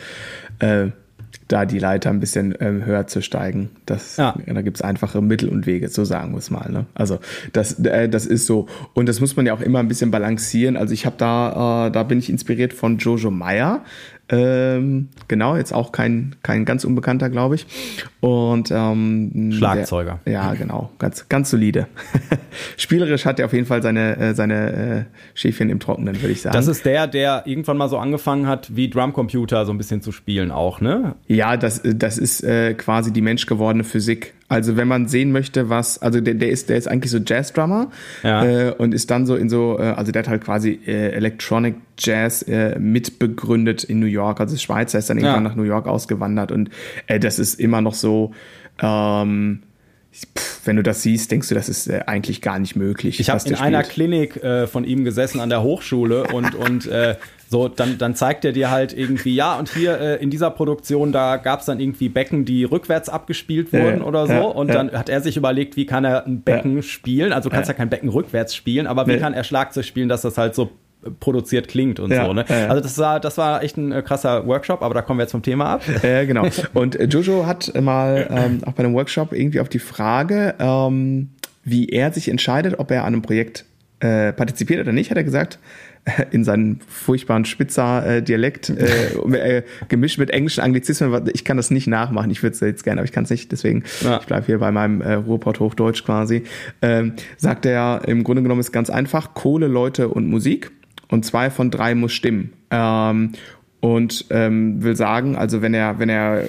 [1.48, 3.70] Da die Leiter ein bisschen ähm, höher zu steigen.
[3.86, 4.34] Das, ja.
[4.46, 6.70] Da gibt's einfache Mittel und Wege, so sagen wir es mal.
[6.70, 6.86] Ne?
[6.94, 7.18] Also
[7.52, 8.66] das, äh, das ist so.
[8.94, 10.76] Und das muss man ja auch immer ein bisschen balancieren.
[10.76, 13.84] Also ich habe da, äh, da bin ich inspiriert von Jojo Meyer.
[14.32, 17.66] Ähm, genau, jetzt auch kein, kein ganz unbekannter, glaube ich.
[18.20, 20.20] Und ähm, Schlagzeuger.
[20.24, 21.88] Der, ja, genau, ganz, ganz solide.
[22.76, 26.42] Spielerisch hat er auf jeden Fall seine, äh, seine äh, Schäfchen im Trockenen, würde ich
[26.42, 26.54] sagen.
[26.54, 30.12] Das ist der, der irgendwann mal so angefangen hat, wie Drumcomputer so ein bisschen zu
[30.12, 31.16] spielen, auch, ne?
[31.26, 34.34] Ja, das, das ist äh, quasi die menschgewordene Physik.
[34.50, 37.88] Also wenn man sehen möchte, was, also der, der ist, der ist eigentlich so Jazz-Drummer
[38.24, 38.44] ja.
[38.44, 41.76] äh, und ist dann so in so, äh, also der hat halt quasi äh, Electronic
[41.96, 44.40] Jazz äh, mitbegründet in New York.
[44.40, 45.48] Also Schweizer ist dann irgendwann ja.
[45.50, 46.68] nach New York ausgewandert und
[47.06, 48.32] äh, das ist immer noch so,
[48.82, 49.62] ähm,
[50.12, 53.20] Pff, wenn du das siehst, denkst du, das ist äh, eigentlich gar nicht möglich.
[53.20, 57.16] Ich habe in einer Klinik äh, von ihm gesessen an der Hochschule und, und äh,
[57.48, 61.12] so, dann, dann zeigt er dir halt irgendwie, ja, und hier äh, in dieser Produktion,
[61.12, 64.48] da gab es dann irgendwie Becken, die rückwärts abgespielt wurden äh, oder so.
[64.48, 67.32] und dann hat er sich überlegt, wie kann er ein Becken spielen?
[67.32, 70.22] Also du kannst ja kein Becken rückwärts spielen, aber wie kann er Schlagzeug spielen, dass
[70.22, 70.70] das halt so
[71.18, 72.32] produziert klingt und ja, so.
[72.32, 72.44] Ne?
[72.48, 75.24] Ja, Also das war, das war echt ein äh, krasser Workshop, aber da kommen wir
[75.24, 75.82] jetzt vom Thema ab.
[76.02, 76.46] Ja, genau.
[76.74, 81.30] Und äh, Jojo hat mal ähm, auch bei einem Workshop irgendwie auf die Frage, ähm,
[81.62, 83.64] wie er sich entscheidet, ob er an einem Projekt
[84.00, 85.58] äh, partizipiert oder nicht, hat er gesagt,
[86.04, 91.28] äh, in seinem furchtbaren Spitzer äh, Dialekt äh, äh, gemischt mit englischen Anglizismen.
[91.34, 92.30] Ich kann das nicht nachmachen.
[92.30, 93.52] Ich würde es jetzt gerne, aber ich kann es nicht.
[93.52, 94.18] Deswegen ja.
[94.18, 96.44] ich bleibe hier bei meinem äh, Ruhrport Hochdeutsch quasi.
[96.80, 100.72] Ähm, sagt er, im Grunde genommen ist ganz einfach: Kohle, Leute und Musik
[101.10, 102.52] und zwei von drei muss stimmen.
[102.70, 103.32] Ähm,
[103.80, 106.44] und ähm, will sagen, also wenn er, wenn er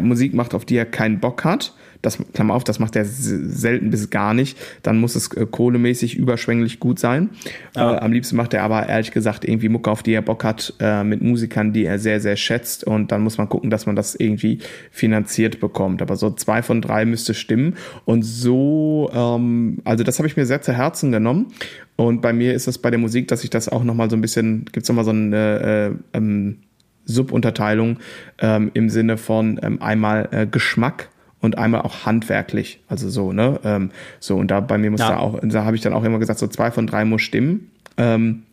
[0.00, 1.72] Musik macht, auf die er keinen Bock hat,
[2.04, 6.16] das, Klammer auf, das macht er selten bis gar nicht, dann muss es äh, kohlemäßig
[6.16, 7.30] überschwänglich gut sein.
[7.74, 7.94] Ja.
[7.94, 10.74] Äh, am liebsten macht er aber ehrlich gesagt irgendwie Mucke, auf die er Bock hat,
[10.80, 13.96] äh, mit Musikern, die er sehr, sehr schätzt und dann muss man gucken, dass man
[13.96, 14.58] das irgendwie
[14.90, 16.02] finanziert bekommt.
[16.02, 20.46] Aber so zwei von drei müsste stimmen und so, ähm, also das habe ich mir
[20.46, 21.52] sehr zu Herzen genommen
[21.96, 24.20] und bei mir ist es bei der Musik, dass ich das auch nochmal so ein
[24.20, 26.58] bisschen, gibt es nochmal so eine äh, ähm,
[27.06, 27.98] Subunterteilung
[28.38, 31.08] ähm, im Sinne von ähm, einmal äh, Geschmack
[31.44, 32.80] und einmal auch handwerklich.
[32.88, 33.60] Also so, ne?
[33.64, 35.10] Ähm, so, und da bei mir muss ja.
[35.10, 37.70] da auch, da habe ich dann auch immer gesagt, so zwei von drei muss stimmen.
[37.98, 38.44] Ähm,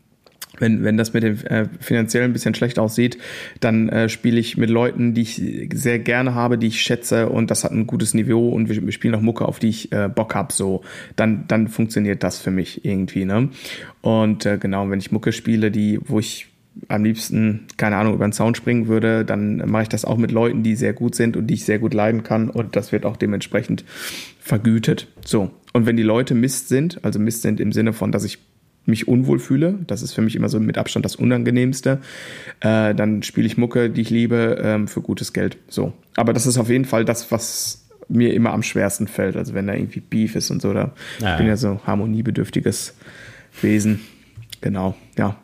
[0.60, 3.18] wenn, wenn das mit dem äh, finanziell ein bisschen schlecht aussieht,
[3.62, 5.42] dann äh, spiele ich mit Leuten, die ich
[5.74, 8.92] sehr gerne habe, die ich schätze und das hat ein gutes Niveau und wir, wir
[8.92, 10.82] spielen auch Mucke, auf die ich äh, Bock habe, so,
[11.16, 13.50] dann, dann funktioniert das für mich irgendwie, ne?
[14.02, 16.51] Und äh, genau, wenn ich Mucke spiele, die, wo ich
[16.88, 20.32] am liebsten, keine Ahnung, über den Zaun springen würde, dann mache ich das auch mit
[20.32, 23.06] Leuten, die sehr gut sind und die ich sehr gut leiden kann und das wird
[23.06, 23.84] auch dementsprechend
[24.40, 25.08] vergütet.
[25.26, 25.52] So.
[25.74, 28.40] Und wenn die Leute Mist sind, also Mist sind im Sinne von, dass ich
[28.86, 32.00] mich unwohl fühle, das ist für mich immer so mit Abstand das Unangenehmste,
[32.62, 35.58] äh, dann spiele ich Mucke, die ich liebe, ähm, für gutes Geld.
[35.68, 35.94] So.
[36.16, 39.38] Aber das ist auf jeden Fall das, was mir immer am schwersten fällt.
[39.38, 42.96] Also wenn da irgendwie Beef ist und so, da ja, ich bin ja so harmoniebedürftiges
[43.62, 44.02] Wesen.
[44.62, 45.38] Genau, ja.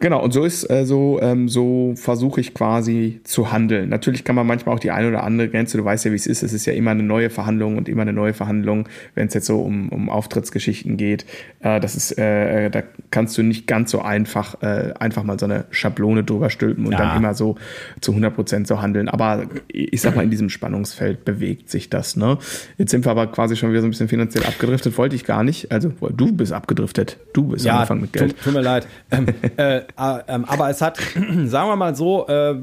[0.00, 3.88] Genau, und so ist äh, so, ähm, so versuche ich quasi zu handeln.
[3.88, 6.26] Natürlich kann man manchmal auch die eine oder andere Grenze, du weißt ja, wie es
[6.26, 9.34] ist, es ist ja immer eine neue Verhandlung und immer eine neue Verhandlung, wenn es
[9.34, 11.24] jetzt so um, um Auftrittsgeschichten geht.
[11.60, 15.46] Äh, das ist, äh, da kannst du nicht ganz so einfach, äh, einfach mal so
[15.46, 16.98] eine Schablone drüber stülpen und ja.
[16.98, 17.56] dann immer so
[18.00, 19.08] zu 100 Prozent so handeln.
[19.08, 22.38] Aber ich sag mal, in diesem Spannungsfeld bewegt sich das, ne?
[22.78, 25.42] Jetzt sind wir aber quasi schon wieder so ein bisschen finanziell abgedriftet, wollte ich gar
[25.42, 25.72] nicht.
[25.72, 27.18] Also, du bist abgedriftet.
[27.32, 28.36] Du bist ja, angefangen mit Geld.
[28.42, 28.86] Tut, mir leid.
[29.10, 29.26] Ähm,
[29.56, 30.98] äh, äh, aber es hat,
[31.44, 32.56] sagen wir mal so, äh,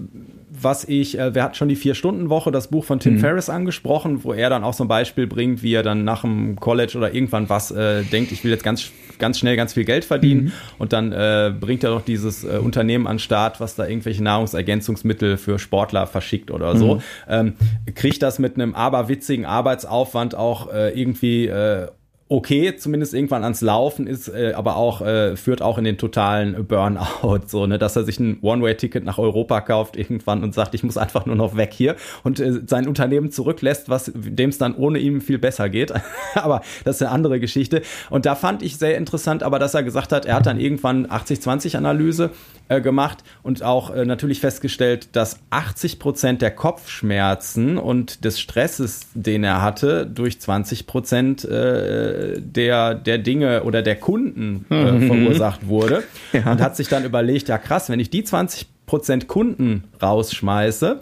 [0.50, 3.20] was ich, äh, wir hatten schon die Vier-Stunden-Woche, das Buch von Tim mhm.
[3.20, 6.60] Ferriss angesprochen, wo er dann auch so ein Beispiel bringt, wie er dann nach dem
[6.60, 10.06] College oder irgendwann was äh, denkt, ich will jetzt ganz, ganz schnell ganz viel Geld
[10.06, 10.46] verdienen.
[10.46, 10.52] Mhm.
[10.78, 14.24] Und dann äh, bringt er doch dieses äh, Unternehmen an den Start, was da irgendwelche
[14.24, 16.96] Nahrungsergänzungsmittel für Sportler verschickt oder so.
[16.96, 17.02] Mhm.
[17.28, 17.54] Ähm,
[17.96, 21.88] kriegt das mit einem aberwitzigen Arbeitsaufwand auch äh, irgendwie äh,
[22.34, 26.66] okay, zumindest irgendwann ans Laufen ist, äh, aber auch äh, führt auch in den totalen
[26.66, 30.82] Burnout, so ne, dass er sich ein One-Way-Ticket nach Europa kauft irgendwann und sagt, ich
[30.82, 34.74] muss einfach nur noch weg hier und äh, sein Unternehmen zurücklässt, was dem es dann
[34.74, 35.94] ohne ihm viel besser geht.
[36.34, 37.84] aber das ist eine andere Geschichte.
[38.10, 41.06] Und da fand ich sehr interessant, aber dass er gesagt hat, er hat dann irgendwann
[41.06, 42.32] 80-20-Analyse
[42.68, 49.02] äh, gemacht und auch äh, natürlich festgestellt, dass 80 Prozent der Kopfschmerzen und des Stresses,
[49.14, 55.08] den er hatte, durch 20 Prozent äh, der, der Dinge oder der Kunden äh, mhm.
[55.08, 56.04] verursacht wurde.
[56.32, 56.52] Ja.
[56.52, 61.00] Und hat sich dann überlegt, ja krass, wenn ich die 20 Prozent Kunden rausschmeiße,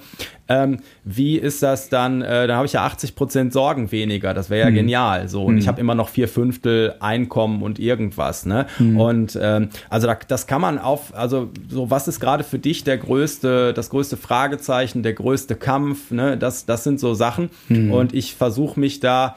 [0.48, 4.50] ähm, wie ist das dann, äh, da habe ich ja 80 Prozent Sorgen weniger, das
[4.50, 4.76] wäre ja hm.
[4.76, 5.28] genial.
[5.28, 5.58] So, und hm.
[5.58, 8.68] ich habe immer noch vier Fünftel Einkommen und irgendwas, ne?
[8.78, 9.00] Hm.
[9.00, 12.84] Und ähm, also da, das kann man auf, also so, was ist gerade für dich
[12.84, 16.38] der größte, das größte Fragezeichen, der größte Kampf, ne?
[16.38, 17.50] Das, das sind so Sachen.
[17.68, 17.92] Hm.
[17.92, 19.36] Und ich versuche mich da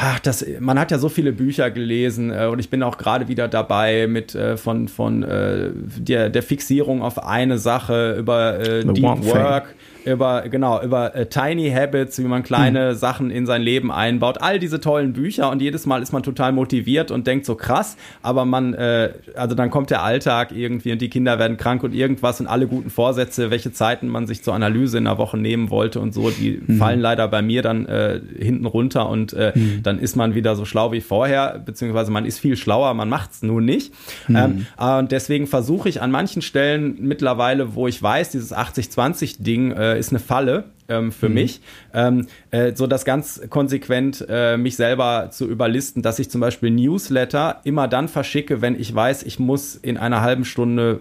[0.00, 3.26] Ach, das, man hat ja so viele Bücher gelesen äh, und ich bin auch gerade
[3.26, 8.84] wieder dabei mit äh, von, von äh, der, der Fixierung auf eine Sache über äh,
[8.84, 9.74] Deep Work
[10.12, 12.96] über, genau, über äh, Tiny Habits, wie man kleine hm.
[12.96, 14.40] Sachen in sein Leben einbaut.
[14.40, 17.96] All diese tollen Bücher und jedes Mal ist man total motiviert und denkt so krass,
[18.22, 21.94] aber man, äh, also dann kommt der Alltag irgendwie und die Kinder werden krank und
[21.94, 25.70] irgendwas und alle guten Vorsätze, welche Zeiten man sich zur Analyse in einer Woche nehmen
[25.70, 26.78] wollte und so, die hm.
[26.78, 29.82] fallen leider bei mir dann äh, hinten runter und äh, hm.
[29.82, 33.32] dann ist man wieder so schlau wie vorher, beziehungsweise man ist viel schlauer, man macht
[33.32, 33.92] es nur nicht.
[34.26, 34.36] Hm.
[34.36, 34.66] Ähm,
[34.98, 40.10] und deswegen versuche ich an manchen Stellen mittlerweile, wo ich weiß, dieses 80-20-Ding äh, ist
[40.10, 41.34] eine Falle ähm, für mhm.
[41.34, 41.60] mich,
[41.92, 46.70] ähm, äh, so das ganz konsequent äh, mich selber zu überlisten, dass ich zum Beispiel
[46.70, 51.00] Newsletter immer dann verschicke, wenn ich weiß, ich muss in einer halben Stunde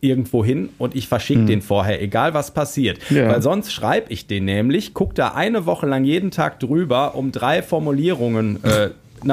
[0.00, 1.46] irgendwo hin und ich verschicke mhm.
[1.46, 2.98] den vorher, egal was passiert.
[3.08, 3.28] Ja.
[3.28, 7.30] Weil sonst schreibe ich den nämlich, gucke da eine Woche lang jeden Tag drüber, um
[7.30, 8.90] drei Formulierungen äh,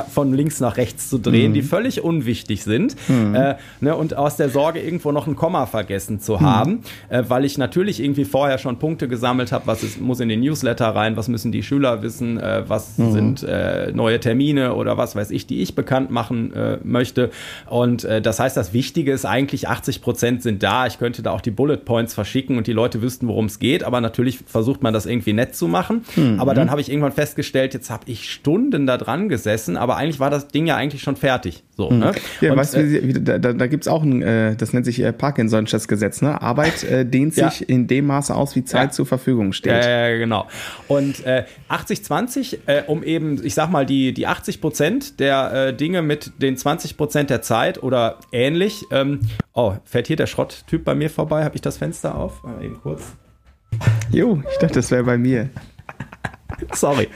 [0.09, 1.55] von links nach rechts zu drehen, mhm.
[1.55, 2.95] die völlig unwichtig sind.
[3.07, 3.35] Mhm.
[3.35, 6.81] Äh, ne, und aus der Sorge, irgendwo noch ein Komma vergessen zu haben, mhm.
[7.09, 10.41] äh, weil ich natürlich irgendwie vorher schon Punkte gesammelt habe, was ist, muss in den
[10.41, 13.11] Newsletter rein, was müssen die Schüler wissen, äh, was mhm.
[13.11, 17.31] sind äh, neue Termine oder was weiß ich, die ich bekannt machen äh, möchte.
[17.67, 20.87] Und äh, das heißt, das Wichtige ist eigentlich, 80 Prozent sind da.
[20.87, 23.83] Ich könnte da auch die Bullet Points verschicken und die Leute wüssten, worum es geht.
[23.83, 26.03] Aber natürlich versucht man das irgendwie nett zu machen.
[26.15, 26.39] Mhm.
[26.39, 30.19] Aber dann habe ich irgendwann festgestellt, jetzt habe ich Stunden da dran gesessen aber eigentlich
[30.19, 31.63] war das Ding ja eigentlich schon fertig.
[31.75, 31.99] So, mhm.
[31.99, 32.11] ne?
[32.41, 35.09] Ja, und, weißt du, äh, da, da, es auch ein, äh, das nennt sich äh,
[35.09, 36.41] Parkinson'sches Gesetz, ne?
[36.41, 37.49] Arbeit äh, dehnt ja.
[37.49, 38.91] sich in dem Maße aus, wie Zeit ja.
[38.91, 39.83] zur Verfügung steht.
[39.83, 40.47] Ja, genau.
[40.87, 45.73] Und äh, 80-20, äh, um eben, ich sag mal, die, die 80 Prozent der äh,
[45.73, 48.83] Dinge mit den 20 Prozent der Zeit oder ähnlich.
[48.91, 49.21] Ähm,
[49.53, 51.43] oh, fährt hier der Schrotttyp bei mir vorbei?
[51.43, 52.43] Habe ich das Fenster auf?
[52.43, 53.13] Mal eben kurz.
[54.11, 55.49] Jo, ich dachte, das wäre bei mir.
[56.73, 57.07] Sorry.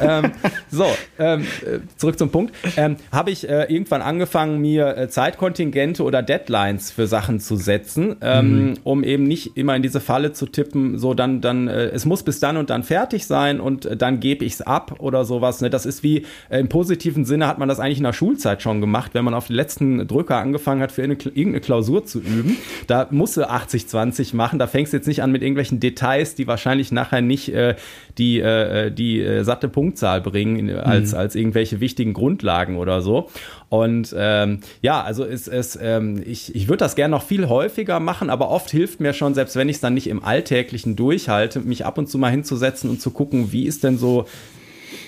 [0.00, 0.32] ähm,
[0.70, 0.86] so,
[1.18, 2.54] ähm, äh, zurück zum Punkt.
[2.76, 8.16] Ähm, Habe ich äh, irgendwann angefangen, mir äh, Zeitkontingente oder Deadlines für Sachen zu setzen,
[8.20, 8.74] ähm, mhm.
[8.84, 12.22] um eben nicht immer in diese Falle zu tippen, so dann, dann, äh, es muss
[12.22, 15.60] bis dann und dann fertig sein und äh, dann gebe ich es ab oder sowas.
[15.60, 15.70] Ne?
[15.70, 18.80] Das ist wie, äh, im positiven Sinne hat man das eigentlich in der Schulzeit schon
[18.80, 22.56] gemacht, wenn man auf den letzten Drücker angefangen hat, für eine, irgendeine Klausur zu üben.
[22.86, 26.46] Da musst du 80-20 machen, da fängst du jetzt nicht an mit irgendwelchen Details, die
[26.46, 27.76] wahrscheinlich nachher nicht äh,
[28.18, 28.40] die
[28.76, 31.18] äh, die äh, satte Punktzahl bringen als, mhm.
[31.18, 33.28] als irgendwelche wichtigen Grundlagen oder so.
[33.68, 38.00] Und ähm, ja, also ist es, ähm, ich, ich würde das gerne noch viel häufiger
[38.00, 41.60] machen, aber oft hilft mir schon, selbst wenn ich es dann nicht im Alltäglichen durchhalte,
[41.60, 44.26] mich ab und zu mal hinzusetzen und zu gucken, wie ist denn so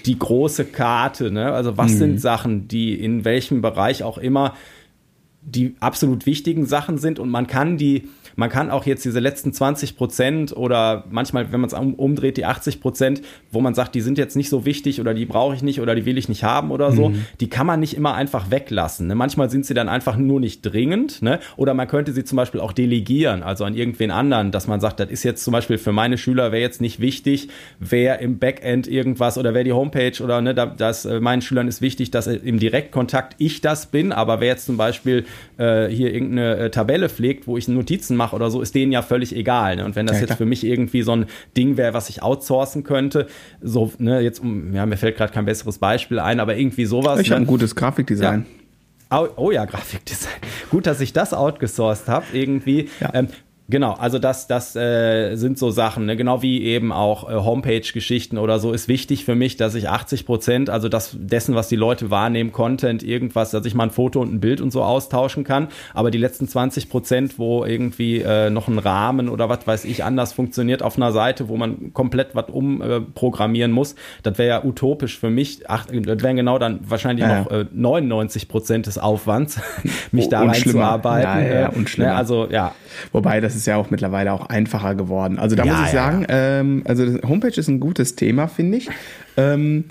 [0.07, 1.53] die große Karte, ne?
[1.53, 1.99] Also was mhm.
[1.99, 4.55] sind Sachen, die in welchem Bereich auch immer
[5.43, 8.09] die absolut wichtigen Sachen sind und man kann die
[8.39, 12.45] man kann auch jetzt diese letzten 20 Prozent oder manchmal, wenn man es umdreht, die
[12.45, 13.21] 80 Prozent,
[13.51, 15.97] wo man sagt, die sind jetzt nicht so wichtig oder die brauche ich nicht oder
[15.97, 17.25] die will ich nicht haben oder so, mhm.
[17.41, 19.09] die kann man nicht immer einfach weglassen.
[19.09, 19.17] Ne?
[19.17, 21.41] Manchmal sind sie dann einfach nur nicht dringend, ne?
[21.57, 25.01] Oder man könnte sie zum Beispiel auch delegieren, also an irgendwen anderen, dass man sagt,
[25.01, 27.49] das ist jetzt zum Beispiel für meine Schüler wäre jetzt nicht wichtig,
[27.81, 31.83] wer im Backend irgendwas oder wer die Homepage oder ne, das äh, meinen Schülern ist
[31.83, 35.25] wichtig, dass im Direktkontakt ich das bin, aber wer jetzt zum Beispiel
[35.57, 38.93] äh, hier irgendeine äh, Tabelle pflegt, wo ich Notizen mache mache oder so, ist denen
[38.93, 39.77] ja völlig egal.
[39.77, 39.85] Ne?
[39.85, 41.27] Und wenn das ja, jetzt für mich irgendwie so ein
[41.57, 43.27] Ding wäre, was ich outsourcen könnte,
[43.61, 47.21] so, ne, jetzt, ja, mir fällt gerade kein besseres Beispiel ein, aber irgendwie sowas.
[47.21, 47.37] Ich ne?
[47.37, 48.47] habe ein gutes Grafikdesign.
[49.11, 49.21] Ja.
[49.21, 50.35] Oh, oh, ja, Grafikdesign.
[50.71, 52.91] Gut, dass ich das outgesourced habe irgendwie.
[53.01, 53.11] Ja.
[53.15, 53.29] Ähm,
[53.71, 56.17] Genau, also das, das äh, sind so Sachen, ne?
[56.17, 60.25] genau wie eben auch äh, Homepage-Geschichten oder so, ist wichtig für mich, dass ich 80
[60.25, 64.23] Prozent, also das dessen, was die Leute wahrnehmen, Content, irgendwas, dass ich mal ein Foto
[64.23, 68.49] und ein Bild und so austauschen kann, aber die letzten 20 Prozent, wo irgendwie äh,
[68.49, 72.35] noch ein Rahmen oder was weiß ich anders funktioniert auf einer Seite, wo man komplett
[72.35, 76.81] was umprogrammieren äh, muss, das wäre ja utopisch für mich, Ach, das wären genau dann
[76.89, 79.61] wahrscheinlich ja, noch äh, 99 Prozent des Aufwands,
[80.11, 81.45] mich oh, da reinzuarbeiten.
[81.45, 82.15] Ja, ja, und ne?
[82.15, 82.75] Also ja.
[83.13, 85.39] Wobei das ist ja auch mittlerweile auch einfacher geworden.
[85.39, 86.61] Also da ja, muss ich sagen, ja.
[86.61, 88.89] ähm, also Homepage ist ein gutes Thema, finde ich.
[89.37, 89.85] Ähm,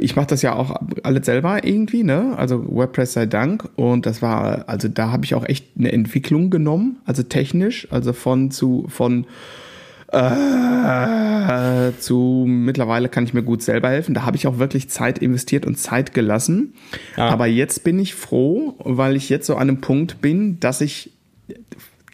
[0.00, 2.34] ich mache das ja auch alles selber irgendwie, ne?
[2.36, 3.68] Also WordPress sei Dank.
[3.76, 8.12] Und das war, also da habe ich auch echt eine Entwicklung genommen, also technisch, also
[8.12, 9.26] von zu von
[10.12, 14.14] äh, zu mittlerweile kann ich mir gut selber helfen.
[14.14, 16.74] Da habe ich auch wirklich Zeit investiert und Zeit gelassen.
[17.16, 17.28] Ja.
[17.28, 21.12] Aber jetzt bin ich froh, weil ich jetzt so an einem Punkt bin, dass ich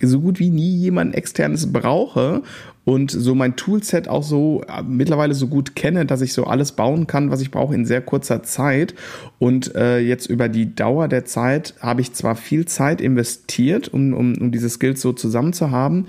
[0.01, 2.42] so gut wie nie jemand externes brauche
[2.88, 6.72] und so mein Toolset auch so äh, mittlerweile so gut kenne, dass ich so alles
[6.72, 8.94] bauen kann, was ich brauche in sehr kurzer Zeit.
[9.38, 14.14] Und äh, jetzt über die Dauer der Zeit habe ich zwar viel Zeit investiert, um,
[14.14, 16.07] um, um diese Skills so zusammen zu haben,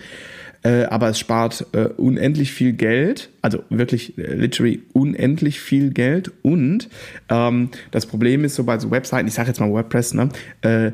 [0.64, 6.32] äh, aber es spart äh, unendlich viel Geld, also wirklich äh, literally unendlich viel Geld
[6.41, 6.89] und
[7.30, 10.30] ähm, das Problem ist so bei so Webseiten, ich sage jetzt mal WordPress, ne,
[10.62, 10.91] äh,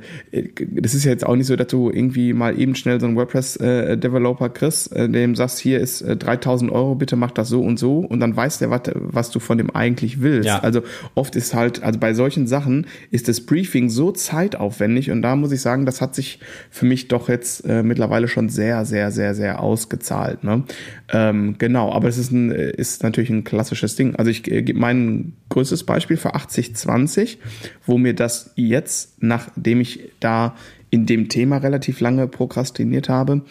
[0.71, 3.15] das ist ja jetzt auch nicht so, dass du irgendwie mal eben schnell so einen
[3.15, 7.61] WordPress-Developer äh, kriegst, äh, dem sagst, hier ist äh, 3000 Euro, bitte mach das so
[7.61, 10.47] und so und dann weiß der, was, was du von dem eigentlich willst.
[10.47, 10.59] Ja.
[10.59, 10.83] Also
[11.15, 15.51] oft ist halt, also bei solchen Sachen ist das Briefing so zeitaufwendig und da muss
[15.51, 16.39] ich sagen, das hat sich
[16.69, 20.43] für mich doch jetzt äh, mittlerweile schon sehr, sehr, sehr, sehr ausgezahlt.
[20.43, 20.63] Ne?
[21.11, 24.15] Ähm, genau, aber es ist, ein, ist natürlich ein klassisches Ding.
[24.15, 27.37] Also ich äh, gebe mein größtes Beispiel für 80-20,
[27.85, 30.55] wo mir das jetzt, nachdem ich da
[30.89, 33.41] in dem Thema relativ lange prokrastiniert habe,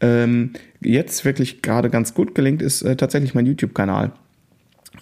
[0.00, 4.12] ähm, jetzt wirklich gerade ganz gut gelingt, ist äh, tatsächlich mein YouTube-Kanal.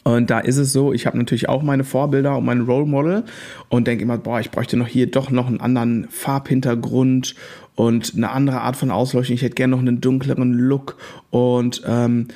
[0.04, 3.24] Und da ist es so, ich habe natürlich auch meine Vorbilder und mein Role Model
[3.68, 7.34] und denke immer, boah, ich bräuchte noch hier doch noch einen anderen Farbhintergrund
[7.76, 9.34] und eine andere Art von Ausleuchtung.
[9.34, 10.96] Ich hätte gerne noch einen dunkleren Look
[11.30, 12.28] und ähm,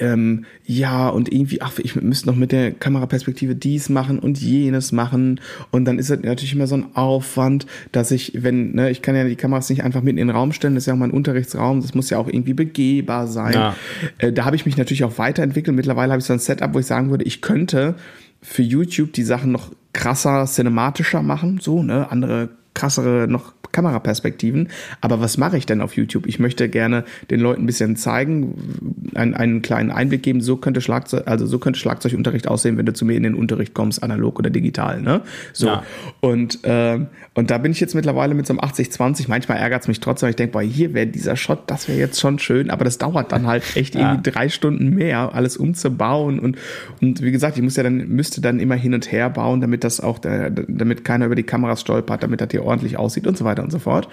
[0.00, 4.92] ähm, ja, und irgendwie, ach, ich müsste noch mit der Kameraperspektive dies machen und jenes
[4.92, 5.40] machen.
[5.70, 9.14] Und dann ist es natürlich immer so ein Aufwand, dass ich, wenn, ne, ich kann
[9.14, 11.10] ja die Kameras nicht einfach mitten in den Raum stellen, das ist ja auch mein
[11.10, 13.52] Unterrichtsraum, das muss ja auch irgendwie begehbar sein.
[13.52, 13.76] Ja.
[14.18, 15.76] Äh, da habe ich mich natürlich auch weiterentwickelt.
[15.76, 17.94] Mittlerweile habe ich so ein Setup, wo ich sagen würde, ich könnte
[18.40, 24.68] für YouTube die Sachen noch krasser, cinematischer machen, so, ne, andere krassere noch Kameraperspektiven.
[25.02, 26.26] Aber was mache ich denn auf YouTube?
[26.26, 30.80] Ich möchte gerne den Leuten ein bisschen zeigen, einen, einen kleinen Einblick geben, so könnte
[30.80, 34.38] Schlagzeug, also so könnte Schlagzeugunterricht aussehen, wenn du zu mir in den Unterricht kommst, analog
[34.38, 35.02] oder digital.
[35.02, 35.20] Ne?
[35.52, 35.66] So.
[35.66, 35.82] Ja.
[36.20, 37.00] Und, äh,
[37.34, 39.26] und da bin ich jetzt mittlerweile mit so einem 80-20.
[39.28, 40.28] Manchmal ärgert es mich trotzdem.
[40.30, 43.32] Ich denke, boah, hier wäre dieser Shot, das wäre jetzt schon schön, aber das dauert
[43.32, 44.12] dann halt echt ja.
[44.12, 46.38] irgendwie drei Stunden mehr, alles umzubauen.
[46.38, 46.56] Und,
[47.02, 49.82] und wie gesagt, ich muss ja dann, müsste dann immer hin und her bauen, damit
[49.82, 53.36] das auch, der, damit keiner über die Kameras stolpert, damit das hier ordentlich aussieht und
[53.36, 54.08] so weiter und so fort.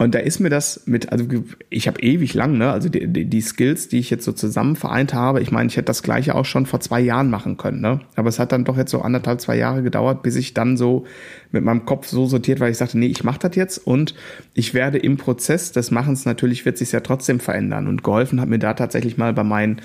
[0.00, 1.26] Und da ist mir das mit, also
[1.68, 4.74] ich habe ewig lang, ne, also die, die, die, Skills, die ich jetzt so zusammen
[4.74, 7.82] vereint habe, ich meine, ich hätte das gleiche auch schon vor zwei Jahren machen können,
[7.82, 8.00] ne?
[8.16, 11.04] Aber es hat dann doch jetzt so anderthalb, zwei Jahre gedauert, bis ich dann so
[11.50, 14.14] mit meinem Kopf so sortiert, weil ich sagte, nee, ich mache das jetzt und
[14.54, 17.86] ich werde im Prozess des Machens natürlich wird sich ja trotzdem verändern.
[17.86, 19.82] Und geholfen hat mir da tatsächlich mal bei meinen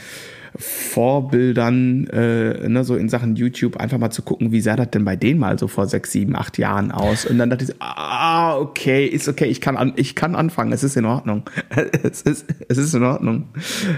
[0.57, 5.05] Vorbildern, äh, ne, so in Sachen YouTube, einfach mal zu gucken, wie sah das denn
[5.05, 7.25] bei denen mal so vor sechs, sieben, acht Jahren aus?
[7.25, 10.83] Und dann dachte ich, ah, okay, ist okay, ich kann, an, ich kann anfangen, es
[10.83, 11.43] ist in Ordnung.
[12.03, 13.49] es, ist, es ist in Ordnung.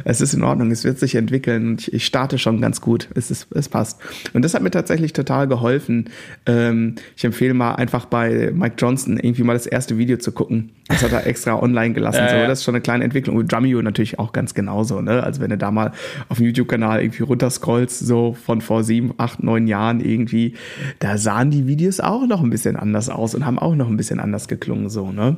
[0.03, 3.09] Es ist in Ordnung, es wird sich entwickeln und ich, ich starte schon ganz gut.
[3.15, 3.99] Es, ist, es passt.
[4.33, 6.09] Und das hat mir tatsächlich total geholfen.
[6.45, 10.71] Ähm, ich empfehle mal einfach bei Mike Johnson irgendwie mal das erste Video zu gucken.
[10.87, 12.21] Das hat er extra online gelassen.
[12.21, 13.35] Äh, so, das ist schon eine kleine Entwicklung.
[13.35, 15.01] Und Drumeo natürlich auch ganz genauso.
[15.01, 15.21] Ne?
[15.23, 15.91] Also wenn du da mal
[16.29, 20.53] auf dem YouTube-Kanal irgendwie runterscrollst, so von vor sieben, acht, neun Jahren irgendwie,
[20.99, 23.97] da sahen die Videos auch noch ein bisschen anders aus und haben auch noch ein
[23.97, 25.37] bisschen anders geklungen, so, ne?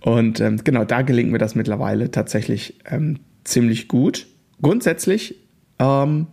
[0.00, 4.26] Und ähm, genau, da gelingt mir das mittlerweile tatsächlich ähm, ziemlich gut.
[4.60, 5.36] Grundsätzlich,
[5.78, 6.26] ähm,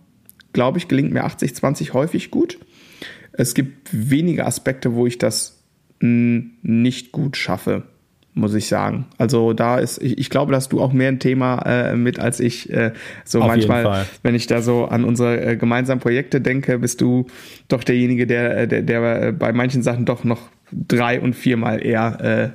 [0.53, 2.59] glaube ich, gelingt mir 80-20 häufig gut.
[3.31, 5.63] Es gibt wenige Aspekte, wo ich das
[6.01, 7.83] nicht gut schaffe
[8.39, 9.05] muss ich sagen.
[9.17, 12.39] Also da ist, ich, ich glaube, dass du auch mehr ein Thema äh, mit als
[12.39, 12.71] ich.
[12.71, 12.93] Äh,
[13.25, 17.27] so Auf manchmal, wenn ich da so an unsere äh, gemeinsamen Projekte denke, bist du
[17.67, 22.21] doch derjenige, der, äh, der, der bei manchen Sachen doch noch drei und viermal eher
[22.21, 22.49] äh,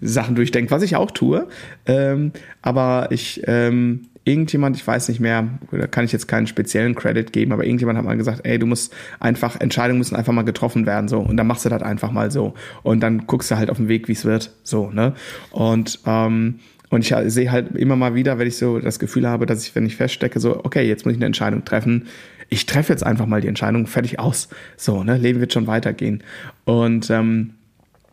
[0.00, 1.46] Sachen durchdenkt, was ich auch tue.
[1.86, 6.94] Ähm, aber ich ähm, irgendjemand, ich weiß nicht mehr, da kann ich jetzt keinen speziellen
[6.94, 10.42] Credit geben, aber irgendjemand hat mal gesagt, ey, du musst einfach, Entscheidungen müssen einfach mal
[10.42, 11.20] getroffen werden, so.
[11.20, 12.54] Und dann machst du das einfach mal so.
[12.82, 15.14] Und dann guckst du halt auf den Weg, wie es wird, so, ne?
[15.50, 19.46] Und, ähm, und ich sehe halt immer mal wieder, wenn ich so das Gefühl habe,
[19.46, 22.06] dass ich, wenn ich feststecke, so, okay, jetzt muss ich eine Entscheidung treffen.
[22.48, 24.48] Ich treffe jetzt einfach mal die Entscheidung, fertig aus.
[24.76, 25.18] So, ne?
[25.18, 26.22] Leben wird schon weitergehen.
[26.64, 27.54] Und ähm,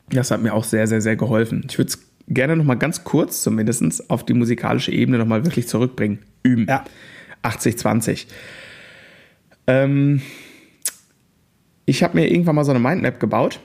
[0.10, 1.64] das hat mir auch sehr, sehr, sehr geholfen.
[1.70, 5.46] Ich würde es gerne noch mal ganz kurz zumindest auf die musikalische Ebene noch mal
[5.46, 6.20] wirklich zurückbringen.
[6.44, 6.68] Üben.
[6.68, 6.84] Ja.
[7.44, 8.28] 80-20.
[9.68, 10.22] Ähm,
[11.86, 13.60] ich habe mir irgendwann mal so eine Mindmap gebaut.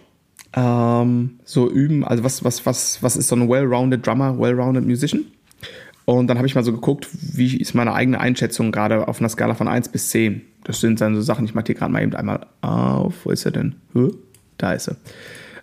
[0.55, 5.27] Ähm, so üben, also was, was, was, was ist so ein well-rounded Drummer, well-rounded Musician?
[6.07, 9.29] Und dann habe ich mal so geguckt, wie ist meine eigene Einschätzung gerade auf einer
[9.29, 10.41] Skala von 1 bis 10.
[10.65, 13.15] Das sind dann so Sachen, ich mache die gerade mal eben einmal auf.
[13.25, 13.75] Wo ist er denn?
[14.57, 14.97] Da ist er.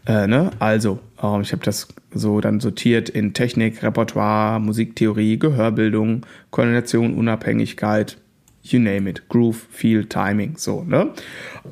[0.05, 0.51] Äh, ne?
[0.59, 8.17] Also, ähm, ich habe das so dann sortiert in Technik, Repertoire, Musiktheorie, Gehörbildung, Koordination, Unabhängigkeit,
[8.63, 11.11] you name it, Groove, Feel, Timing, so, ne?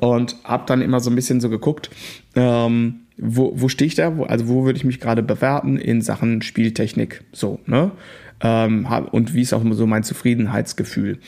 [0.00, 1.90] Und habe dann immer so ein bisschen so geguckt,
[2.34, 4.16] ähm, wo, wo stehe ich da?
[4.16, 7.92] Wo, also wo würde ich mich gerade bewerten in Sachen Spieltechnik, so, ne?
[8.40, 11.18] Ähm, und wie ist auch immer so mein Zufriedenheitsgefühl.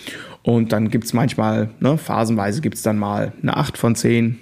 [0.43, 4.41] Und dann gibt's manchmal, ne, phasenweise gibt's dann mal eine 8 von 10,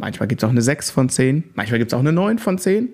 [0.00, 2.58] Manchmal gibt es auch eine 6 von 10, manchmal gibt es auch eine 9 von
[2.58, 2.88] 10.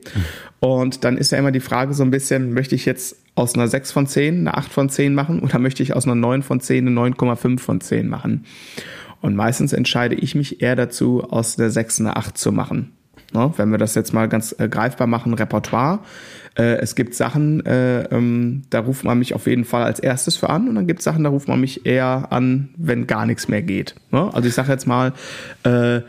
[0.61, 3.69] Und dann ist ja immer die Frage so ein bisschen, möchte ich jetzt aus einer
[3.69, 6.61] 6 von 10 eine 8 von 10 machen oder möchte ich aus einer 9 von
[6.61, 8.45] 10 eine 9,5 von 10 machen?
[9.21, 12.93] Und meistens entscheide ich mich eher dazu, aus der 6 eine 8 zu machen.
[13.33, 13.53] Ne?
[13.57, 16.01] Wenn wir das jetzt mal ganz äh, greifbar machen, Repertoire.
[16.57, 20.37] Äh, es gibt Sachen, äh, ähm, da ruft man mich auf jeden Fall als erstes
[20.37, 23.27] für an und dann gibt es Sachen, da ruft man mich eher an, wenn gar
[23.27, 23.95] nichts mehr geht.
[24.11, 24.31] Ne?
[24.33, 25.13] Also ich sage jetzt mal,
[25.65, 26.01] äh,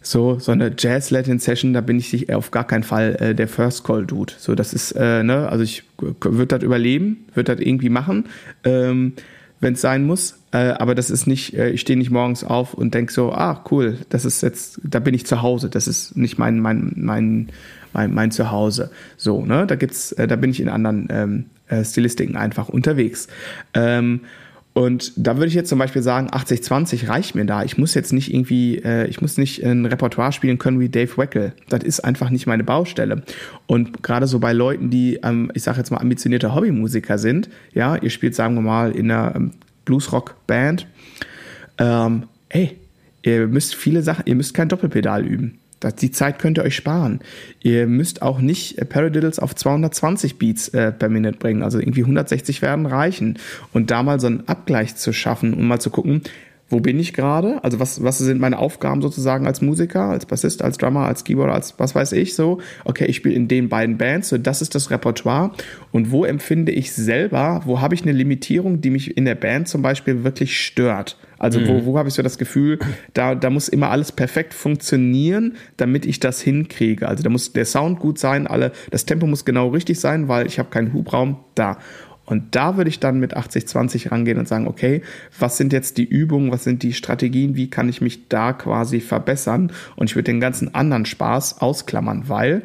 [0.00, 3.48] so so eine Jazz Latin Session, da bin ich auf gar keinen Fall äh, der
[3.48, 4.34] First Call Dude.
[4.38, 8.26] So das ist äh, ne, also ich würde das überleben, würde das irgendwie machen,
[8.64, 9.14] ähm,
[9.60, 10.38] wenn es sein muss.
[10.52, 13.64] Äh, aber das ist nicht, äh, ich stehe nicht morgens auf und denke so, ah
[13.70, 15.68] cool, das ist jetzt, da bin ich zu Hause.
[15.68, 17.48] Das ist nicht mein mein mein
[17.92, 18.90] mein, mein Zuhause.
[19.16, 23.28] So ne, da gibt's, äh, da bin ich in anderen ähm, äh, Stilistiken einfach unterwegs.
[23.74, 24.20] Ähm,
[24.76, 27.64] und da würde ich jetzt zum Beispiel sagen, 80-20 reicht mir da.
[27.64, 31.16] Ich muss jetzt nicht irgendwie, äh, ich muss nicht ein Repertoire spielen können wie Dave
[31.16, 31.54] Weckel.
[31.70, 33.22] Das ist einfach nicht meine Baustelle.
[33.66, 37.96] Und gerade so bei Leuten, die, ähm, ich sage jetzt mal, ambitionierte Hobbymusiker sind, ja,
[37.96, 39.52] ihr spielt, sagen wir mal, in einer ähm,
[39.86, 40.86] Bluesrock-Band,
[41.78, 42.76] ähm, ey,
[43.22, 45.58] ihr müsst viele Sachen, ihr müsst kein Doppelpedal üben.
[46.00, 47.20] Die Zeit könnt ihr euch sparen.
[47.62, 51.62] Ihr müsst auch nicht äh, Paradiddles auf 220 Beats äh, per Minute bringen.
[51.62, 53.38] Also irgendwie 160 werden reichen.
[53.72, 56.22] Und da mal so einen Abgleich zu schaffen und mal zu gucken,
[56.68, 57.62] wo bin ich gerade?
[57.62, 61.54] Also was, was sind meine Aufgaben sozusagen als Musiker, als Bassist, als Drummer, als Keyboarder,
[61.54, 62.60] als was weiß ich so?
[62.84, 65.52] Okay, ich spiele in den beiden Bands, so das ist das Repertoire.
[65.92, 69.68] Und wo empfinde ich selber, wo habe ich eine Limitierung, die mich in der Band
[69.68, 71.16] zum Beispiel wirklich stört?
[71.38, 71.68] Also mhm.
[71.68, 72.78] wo, wo habe ich so das Gefühl,
[73.14, 77.08] da, da muss immer alles perfekt funktionieren, damit ich das hinkriege.
[77.08, 80.46] Also da muss der Sound gut sein, alle, das Tempo muss genau richtig sein, weil
[80.46, 81.78] ich habe keinen Hubraum da.
[82.26, 85.02] Und da würde ich dann mit 80-20 rangehen und sagen, okay,
[85.38, 89.00] was sind jetzt die Übungen, was sind die Strategien, wie kann ich mich da quasi
[89.00, 89.70] verbessern?
[89.94, 92.62] Und ich würde den ganzen anderen Spaß ausklammern, weil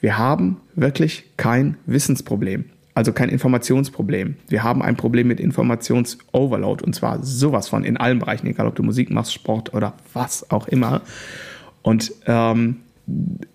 [0.00, 2.64] wir haben wirklich kein Wissensproblem.
[2.94, 4.36] Also kein Informationsproblem.
[4.48, 8.74] Wir haben ein Problem mit Informationsoverload und zwar sowas von in allen Bereichen, egal ob
[8.74, 11.02] du Musik machst, Sport oder was auch immer.
[11.82, 12.76] Und ähm,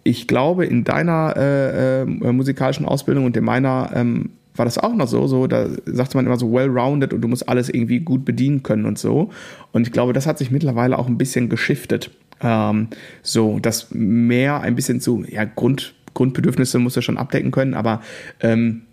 [0.03, 4.93] ich glaube, in deiner äh, äh, musikalischen Ausbildung und in meiner ähm, war das auch
[4.93, 8.23] noch so, so, da sagte man immer so well-rounded und du musst alles irgendwie gut
[8.23, 9.31] bedienen können und so.
[9.73, 12.11] Und ich glaube, das hat sich mittlerweile auch ein bisschen geschiftet.
[12.41, 12.87] Ähm,
[13.21, 18.01] so, dass mehr ein bisschen zu, ja, Grund, Grundbedürfnisse muss er schon abdecken können, aber
[18.39, 18.83] ähm,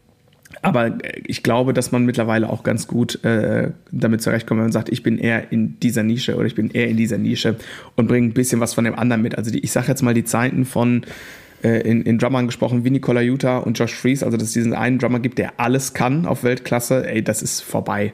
[0.63, 4.91] aber ich glaube, dass man mittlerweile auch ganz gut äh, damit zurechtkommt, wenn man sagt,
[4.91, 7.57] ich bin eher in dieser Nische oder ich bin eher in dieser Nische
[7.97, 9.37] und bringe ein bisschen was von dem anderen mit.
[9.37, 11.05] Also die, ich sage jetzt mal die Zeiten von
[11.65, 14.73] äh, in, in Drummern gesprochen, wie Nicola Utah und Josh Fries, also dass es diesen
[14.73, 18.13] einen Drummer gibt, der alles kann auf Weltklasse, ey, das ist vorbei.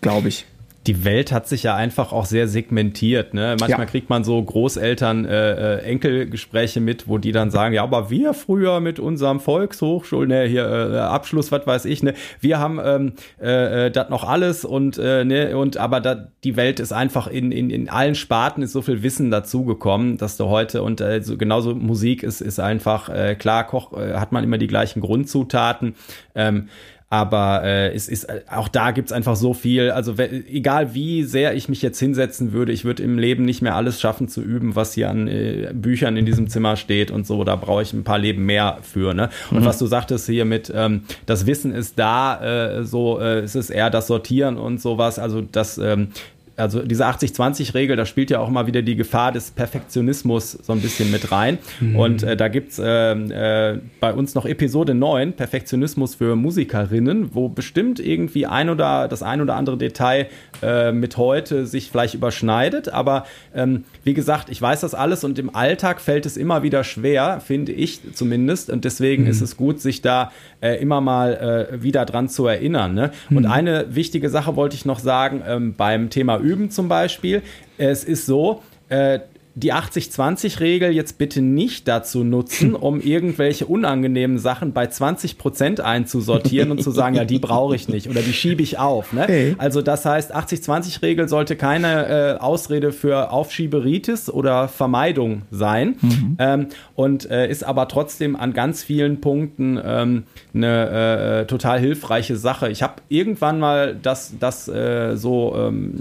[0.00, 0.46] glaube ich
[0.86, 3.34] die Welt hat sich ja einfach auch sehr segmentiert.
[3.34, 3.56] Ne?
[3.60, 3.86] Manchmal ja.
[3.86, 8.32] kriegt man so Großeltern äh, äh, Enkelgespräche mit, wo die dann sagen, ja, aber wir
[8.32, 13.12] früher mit unserem Volkshochschul, ne, hier äh, Abschluss, was weiß ich, ne, wir haben ähm,
[13.40, 17.26] äh, äh das noch alles und äh, ne, und aber da, die Welt ist einfach
[17.26, 21.22] in, in, in allen Sparten ist so viel Wissen dazugekommen, dass du heute und äh,
[21.22, 25.02] so, genauso Musik ist, ist einfach äh, klar, Koch äh, hat man immer die gleichen
[25.02, 25.94] Grundzutaten.
[26.34, 26.68] Ähm,
[27.12, 29.90] aber äh, es ist auch da gibt's einfach so viel.
[29.90, 33.74] Also egal wie sehr ich mich jetzt hinsetzen würde, ich würde im Leben nicht mehr
[33.74, 37.42] alles schaffen zu üben, was hier an äh, Büchern in diesem Zimmer steht und so.
[37.42, 39.12] Da brauche ich ein paar Leben mehr für.
[39.12, 39.28] Ne?
[39.50, 39.64] Und mhm.
[39.64, 43.70] was du sagtest hier mit, ähm, das Wissen ist da, äh, so äh, es ist
[43.70, 45.18] eher das Sortieren und sowas.
[45.18, 46.12] Also das ähm,
[46.60, 50.80] also diese 80-20-Regel, da spielt ja auch immer wieder die Gefahr des Perfektionismus so ein
[50.80, 51.58] bisschen mit rein.
[51.80, 51.96] Mhm.
[51.96, 57.48] Und äh, da gibt's äh, äh, bei uns noch Episode 9, Perfektionismus für Musikerinnen, wo
[57.48, 60.28] bestimmt irgendwie ein oder das ein oder andere Detail
[60.62, 62.88] äh, mit heute sich vielleicht überschneidet.
[62.88, 66.84] Aber ähm, wie gesagt, ich weiß das alles und im Alltag fällt es immer wieder
[66.84, 68.70] schwer, finde ich zumindest.
[68.70, 69.30] Und deswegen mhm.
[69.30, 72.94] ist es gut, sich da äh, immer mal äh, wieder dran zu erinnern.
[72.94, 73.12] Ne?
[73.30, 73.50] Und mhm.
[73.50, 77.42] eine wichtige Sache wollte ich noch sagen ähm, beim Thema Üben zum Beispiel.
[77.78, 79.20] Es ist so, äh,
[79.54, 86.70] die 80-20-Regel jetzt bitte nicht dazu nutzen, um irgendwelche unangenehmen Sachen bei 20 Prozent einzusortieren
[86.70, 89.12] und zu sagen, ja, die brauche ich nicht oder die schiebe ich auf.
[89.12, 89.24] Ne?
[89.24, 89.54] Okay.
[89.58, 96.36] Also das heißt, 80-20-Regel sollte keine äh, Ausrede für Aufschieberitis oder Vermeidung sein mhm.
[96.38, 100.24] ähm, und äh, ist aber trotzdem an ganz vielen Punkten ähm,
[100.54, 102.70] eine äh, total hilfreiche Sache.
[102.70, 105.94] Ich habe irgendwann mal das, das äh, so ähm,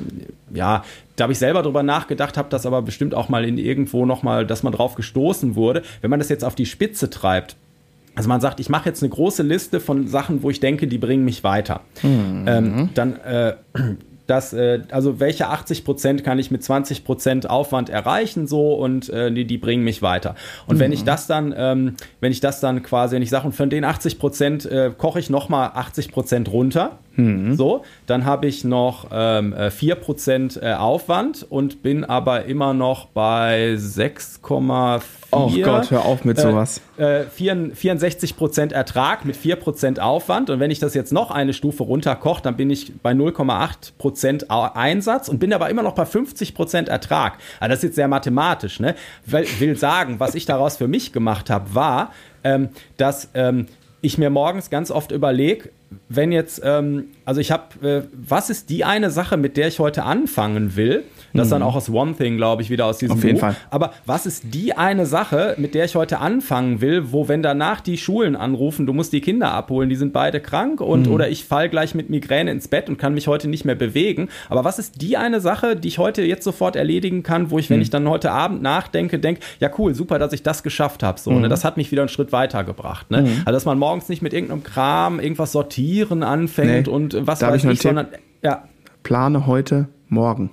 [0.53, 0.83] ja,
[1.19, 4.45] da habe ich selber drüber nachgedacht, habe das aber bestimmt auch mal in irgendwo nochmal,
[4.45, 5.83] dass man drauf gestoßen wurde.
[6.01, 7.55] Wenn man das jetzt auf die Spitze treibt,
[8.15, 10.97] also man sagt, ich mache jetzt eine große Liste von Sachen, wo ich denke, die
[10.97, 11.81] bringen mich weiter.
[12.01, 12.45] Mhm.
[12.47, 13.53] Ähm, dann äh,
[14.29, 19.09] dass, äh, also welche 80 Prozent kann ich mit 20 Prozent Aufwand erreichen, so und
[19.09, 20.35] äh, die, die bringen mich weiter.
[20.67, 20.79] Und mhm.
[20.81, 21.05] wenn ich mhm.
[21.07, 24.19] das dann, ähm, wenn ich das dann quasi, wenn ich sage, und von den 80
[24.19, 27.55] Prozent äh, koche ich nochmal 80 Prozent runter, mhm.
[27.55, 32.73] so, dann habe ich noch ähm, 4 äh, Prozent äh, Aufwand und bin aber immer
[32.73, 35.01] noch bei 6,4
[35.31, 36.81] Oh Gott, hör auf mit äh, sowas.
[36.97, 40.49] Äh, 64 Prozent Ertrag mit 4 Prozent Aufwand.
[40.49, 44.49] Und wenn ich das jetzt noch eine Stufe runterkoche, dann bin ich bei 0,8 Prozent
[44.49, 47.37] Einsatz und bin aber immer noch bei 50 Prozent Ertrag.
[47.59, 48.79] Also das ist jetzt sehr mathematisch.
[48.79, 48.95] Ne?
[49.25, 52.11] Will, will sagen, was ich daraus für mich gemacht habe, war,
[52.43, 53.67] ähm, dass ähm,
[54.01, 55.69] ich mir morgens ganz oft überlege,
[56.07, 59.79] wenn jetzt, ähm, also ich habe, äh, was ist die eine Sache, mit der ich
[59.79, 61.03] heute anfangen will?
[61.33, 61.51] Das mhm.
[61.51, 63.41] dann auch aus One Thing, glaube ich, wieder aus diesem Auf jeden Buch.
[63.41, 63.55] Fall.
[63.69, 67.81] Aber was ist die eine Sache, mit der ich heute anfangen will, wo wenn danach
[67.81, 71.13] die Schulen anrufen, du musst die Kinder abholen, die sind beide krank und mhm.
[71.13, 74.29] oder ich fall gleich mit Migräne ins Bett und kann mich heute nicht mehr bewegen.
[74.49, 77.69] Aber was ist die eine Sache, die ich heute jetzt sofort erledigen kann, wo ich,
[77.69, 77.83] wenn mhm.
[77.83, 81.19] ich dann heute Abend nachdenke, denke, ja cool, super, dass ich das geschafft habe.
[81.19, 81.45] So, ne?
[81.45, 81.49] Mhm.
[81.49, 83.11] Das hat mich wieder einen Schritt weitergebracht.
[83.11, 83.21] Ne?
[83.21, 83.41] Mhm.
[83.45, 87.63] Also dass man morgens nicht mit irgendeinem Kram irgendwas sortieren anfängt nee, und was weiß
[87.65, 88.07] ich, sondern
[88.43, 88.67] ja.
[89.03, 90.51] Plane heute morgen.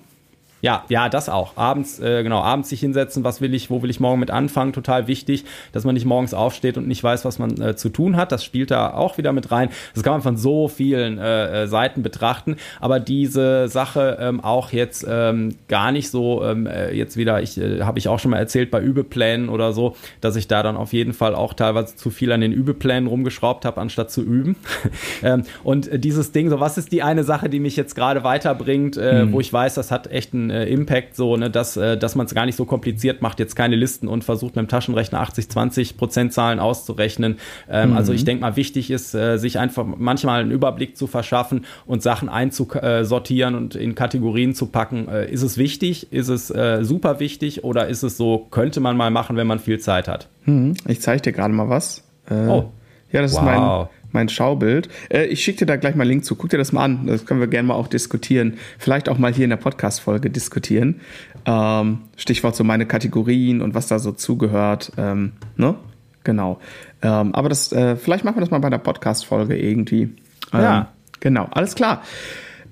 [0.66, 1.56] Ja, ja, das auch.
[1.56, 4.72] Abends, äh, genau, abends sich hinsetzen, was will ich, wo will ich morgen mit anfangen,
[4.72, 8.16] total wichtig, dass man nicht morgens aufsteht und nicht weiß, was man äh, zu tun
[8.16, 8.32] hat.
[8.32, 9.68] Das spielt da auch wieder mit rein.
[9.94, 12.56] Das kann man von so vielen äh, äh Seiten betrachten.
[12.80, 17.56] Aber diese Sache ähm, auch jetzt ähm, gar nicht so, ähm, äh, jetzt wieder, ich
[17.58, 20.76] äh, habe ich auch schon mal erzählt bei Übeplänen oder so, dass ich da dann
[20.76, 24.56] auf jeden Fall auch teilweise zu viel an den Übeplänen rumgeschraubt habe, anstatt zu üben.
[25.22, 28.24] ähm, und äh, dieses Ding, so was ist die eine Sache, die mich jetzt gerade
[28.24, 29.32] weiterbringt, äh, mhm.
[29.32, 32.26] wo ich weiß, das hat echt einen äh, Impact, so, ne, dass, äh, dass man
[32.26, 35.48] es gar nicht so kompliziert macht, jetzt keine Listen und versucht mit dem Taschenrechner 80,
[35.48, 37.38] 20 Prozentzahlen auszurechnen.
[37.70, 37.96] Ähm, mhm.
[37.96, 42.02] Also ich denke mal, wichtig ist, äh, sich einfach manchmal einen Überblick zu verschaffen und
[42.02, 45.08] Sachen einzusortieren und in Kategorien zu packen.
[45.08, 46.12] Äh, ist es wichtig?
[46.12, 47.64] Ist es äh, super wichtig?
[47.64, 50.28] Oder ist es so, könnte man mal machen, wenn man viel Zeit hat?
[50.44, 50.74] Mhm.
[50.86, 52.02] Ich zeige dir gerade mal was.
[52.30, 52.72] Äh, oh.
[53.12, 53.40] Ja, das wow.
[53.40, 53.86] ist mein
[54.16, 54.88] mein Schaubild.
[55.10, 56.34] Äh, ich schicke dir da gleich mal einen Link zu.
[56.34, 57.06] Guck dir das mal an.
[57.06, 58.54] Das können wir gerne mal auch diskutieren.
[58.78, 61.00] Vielleicht auch mal hier in der Podcast-Folge diskutieren.
[61.44, 64.92] Ähm, Stichwort so meine Kategorien und was da so zugehört.
[64.96, 65.76] Ähm, ne?
[66.24, 66.58] Genau.
[67.02, 70.08] Ähm, aber das, äh, vielleicht machen wir das mal bei der Podcast-Folge irgendwie.
[70.52, 70.78] ja.
[70.78, 70.86] Ähm,
[71.20, 71.48] genau.
[71.50, 72.02] Alles klar.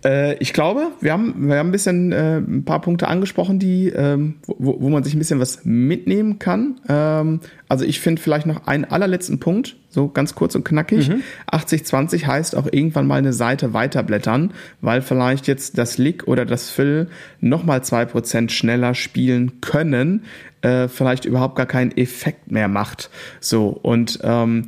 [0.05, 3.89] Äh, ich glaube, wir haben, wir haben ein bisschen äh, ein paar Punkte angesprochen, die,
[3.89, 6.81] ähm, wo, wo man sich ein bisschen was mitnehmen kann.
[6.89, 11.09] Ähm, also ich finde vielleicht noch einen allerletzten Punkt, so ganz kurz und knackig.
[11.09, 11.23] Mhm.
[11.51, 16.71] 80-20 heißt auch irgendwann mal eine Seite weiterblättern, weil vielleicht jetzt das Lick oder das
[16.71, 17.09] Fill
[17.41, 20.25] nochmal zwei Prozent schneller spielen können,
[20.63, 23.11] äh, vielleicht überhaupt gar keinen Effekt mehr macht.
[23.41, 24.67] So, und ähm,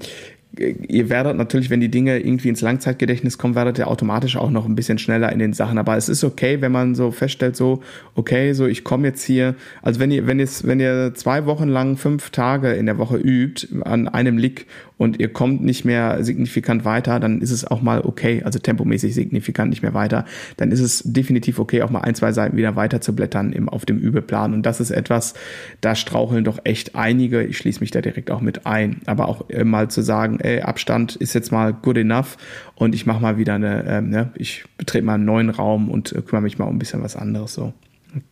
[0.58, 4.64] ihr werdet natürlich, wenn die Dinge irgendwie ins Langzeitgedächtnis kommen, werdet ihr automatisch auch noch
[4.64, 5.78] ein bisschen schneller in den Sachen.
[5.78, 7.82] Aber es ist okay, wenn man so feststellt, so,
[8.14, 11.68] okay, so ich komme jetzt hier, also wenn ihr, wenn ihr, wenn ihr zwei Wochen
[11.68, 14.66] lang fünf Tage in der Woche übt an einem Lick
[14.98, 19.14] und ihr kommt nicht mehr signifikant weiter, dann ist es auch mal okay, also tempomäßig
[19.14, 20.24] signifikant nicht mehr weiter,
[20.56, 23.68] dann ist es definitiv okay, auch mal ein, zwei Seiten wieder weiter zu blättern im,
[23.68, 24.54] auf dem Übeplan.
[24.54, 25.34] Und das ist etwas,
[25.80, 27.42] da straucheln doch echt einige.
[27.44, 29.00] Ich schließe mich da direkt auch mit ein.
[29.06, 32.38] Aber auch äh, mal zu sagen, ey, Abstand ist jetzt mal good enough
[32.74, 36.12] und ich mache mal wieder eine, ähm, ne, ich betrete mal einen neuen Raum und
[36.12, 37.74] äh, kümmere mich mal um ein bisschen was anderes so.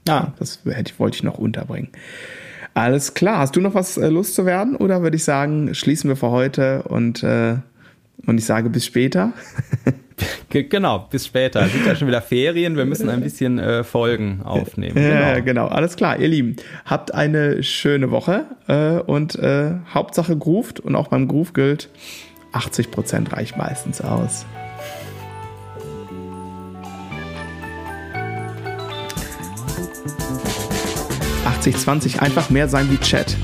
[0.08, 1.88] Ja, das hätte, wollte ich noch unterbringen.
[2.75, 3.39] Alles klar.
[3.39, 7.22] Hast du noch was äh, loszuwerden oder würde ich sagen, schließen wir für heute und,
[7.22, 7.57] äh,
[8.27, 9.33] und ich sage bis später?
[10.51, 11.62] genau, bis später.
[11.62, 12.77] Es sind ja schon wieder Ferien.
[12.77, 14.99] Wir müssen ein bisschen äh, Folgen aufnehmen.
[14.99, 15.45] Ja, genau.
[15.45, 15.66] genau.
[15.68, 16.57] Alles klar, ihr Lieben.
[16.85, 21.89] Habt eine schöne Woche äh, und äh, Hauptsache groovt und auch beim Groove gilt,
[22.53, 24.47] 80 Prozent reicht meistens aus.
[31.64, 33.36] 8020 einfach mehr sein wie Chat.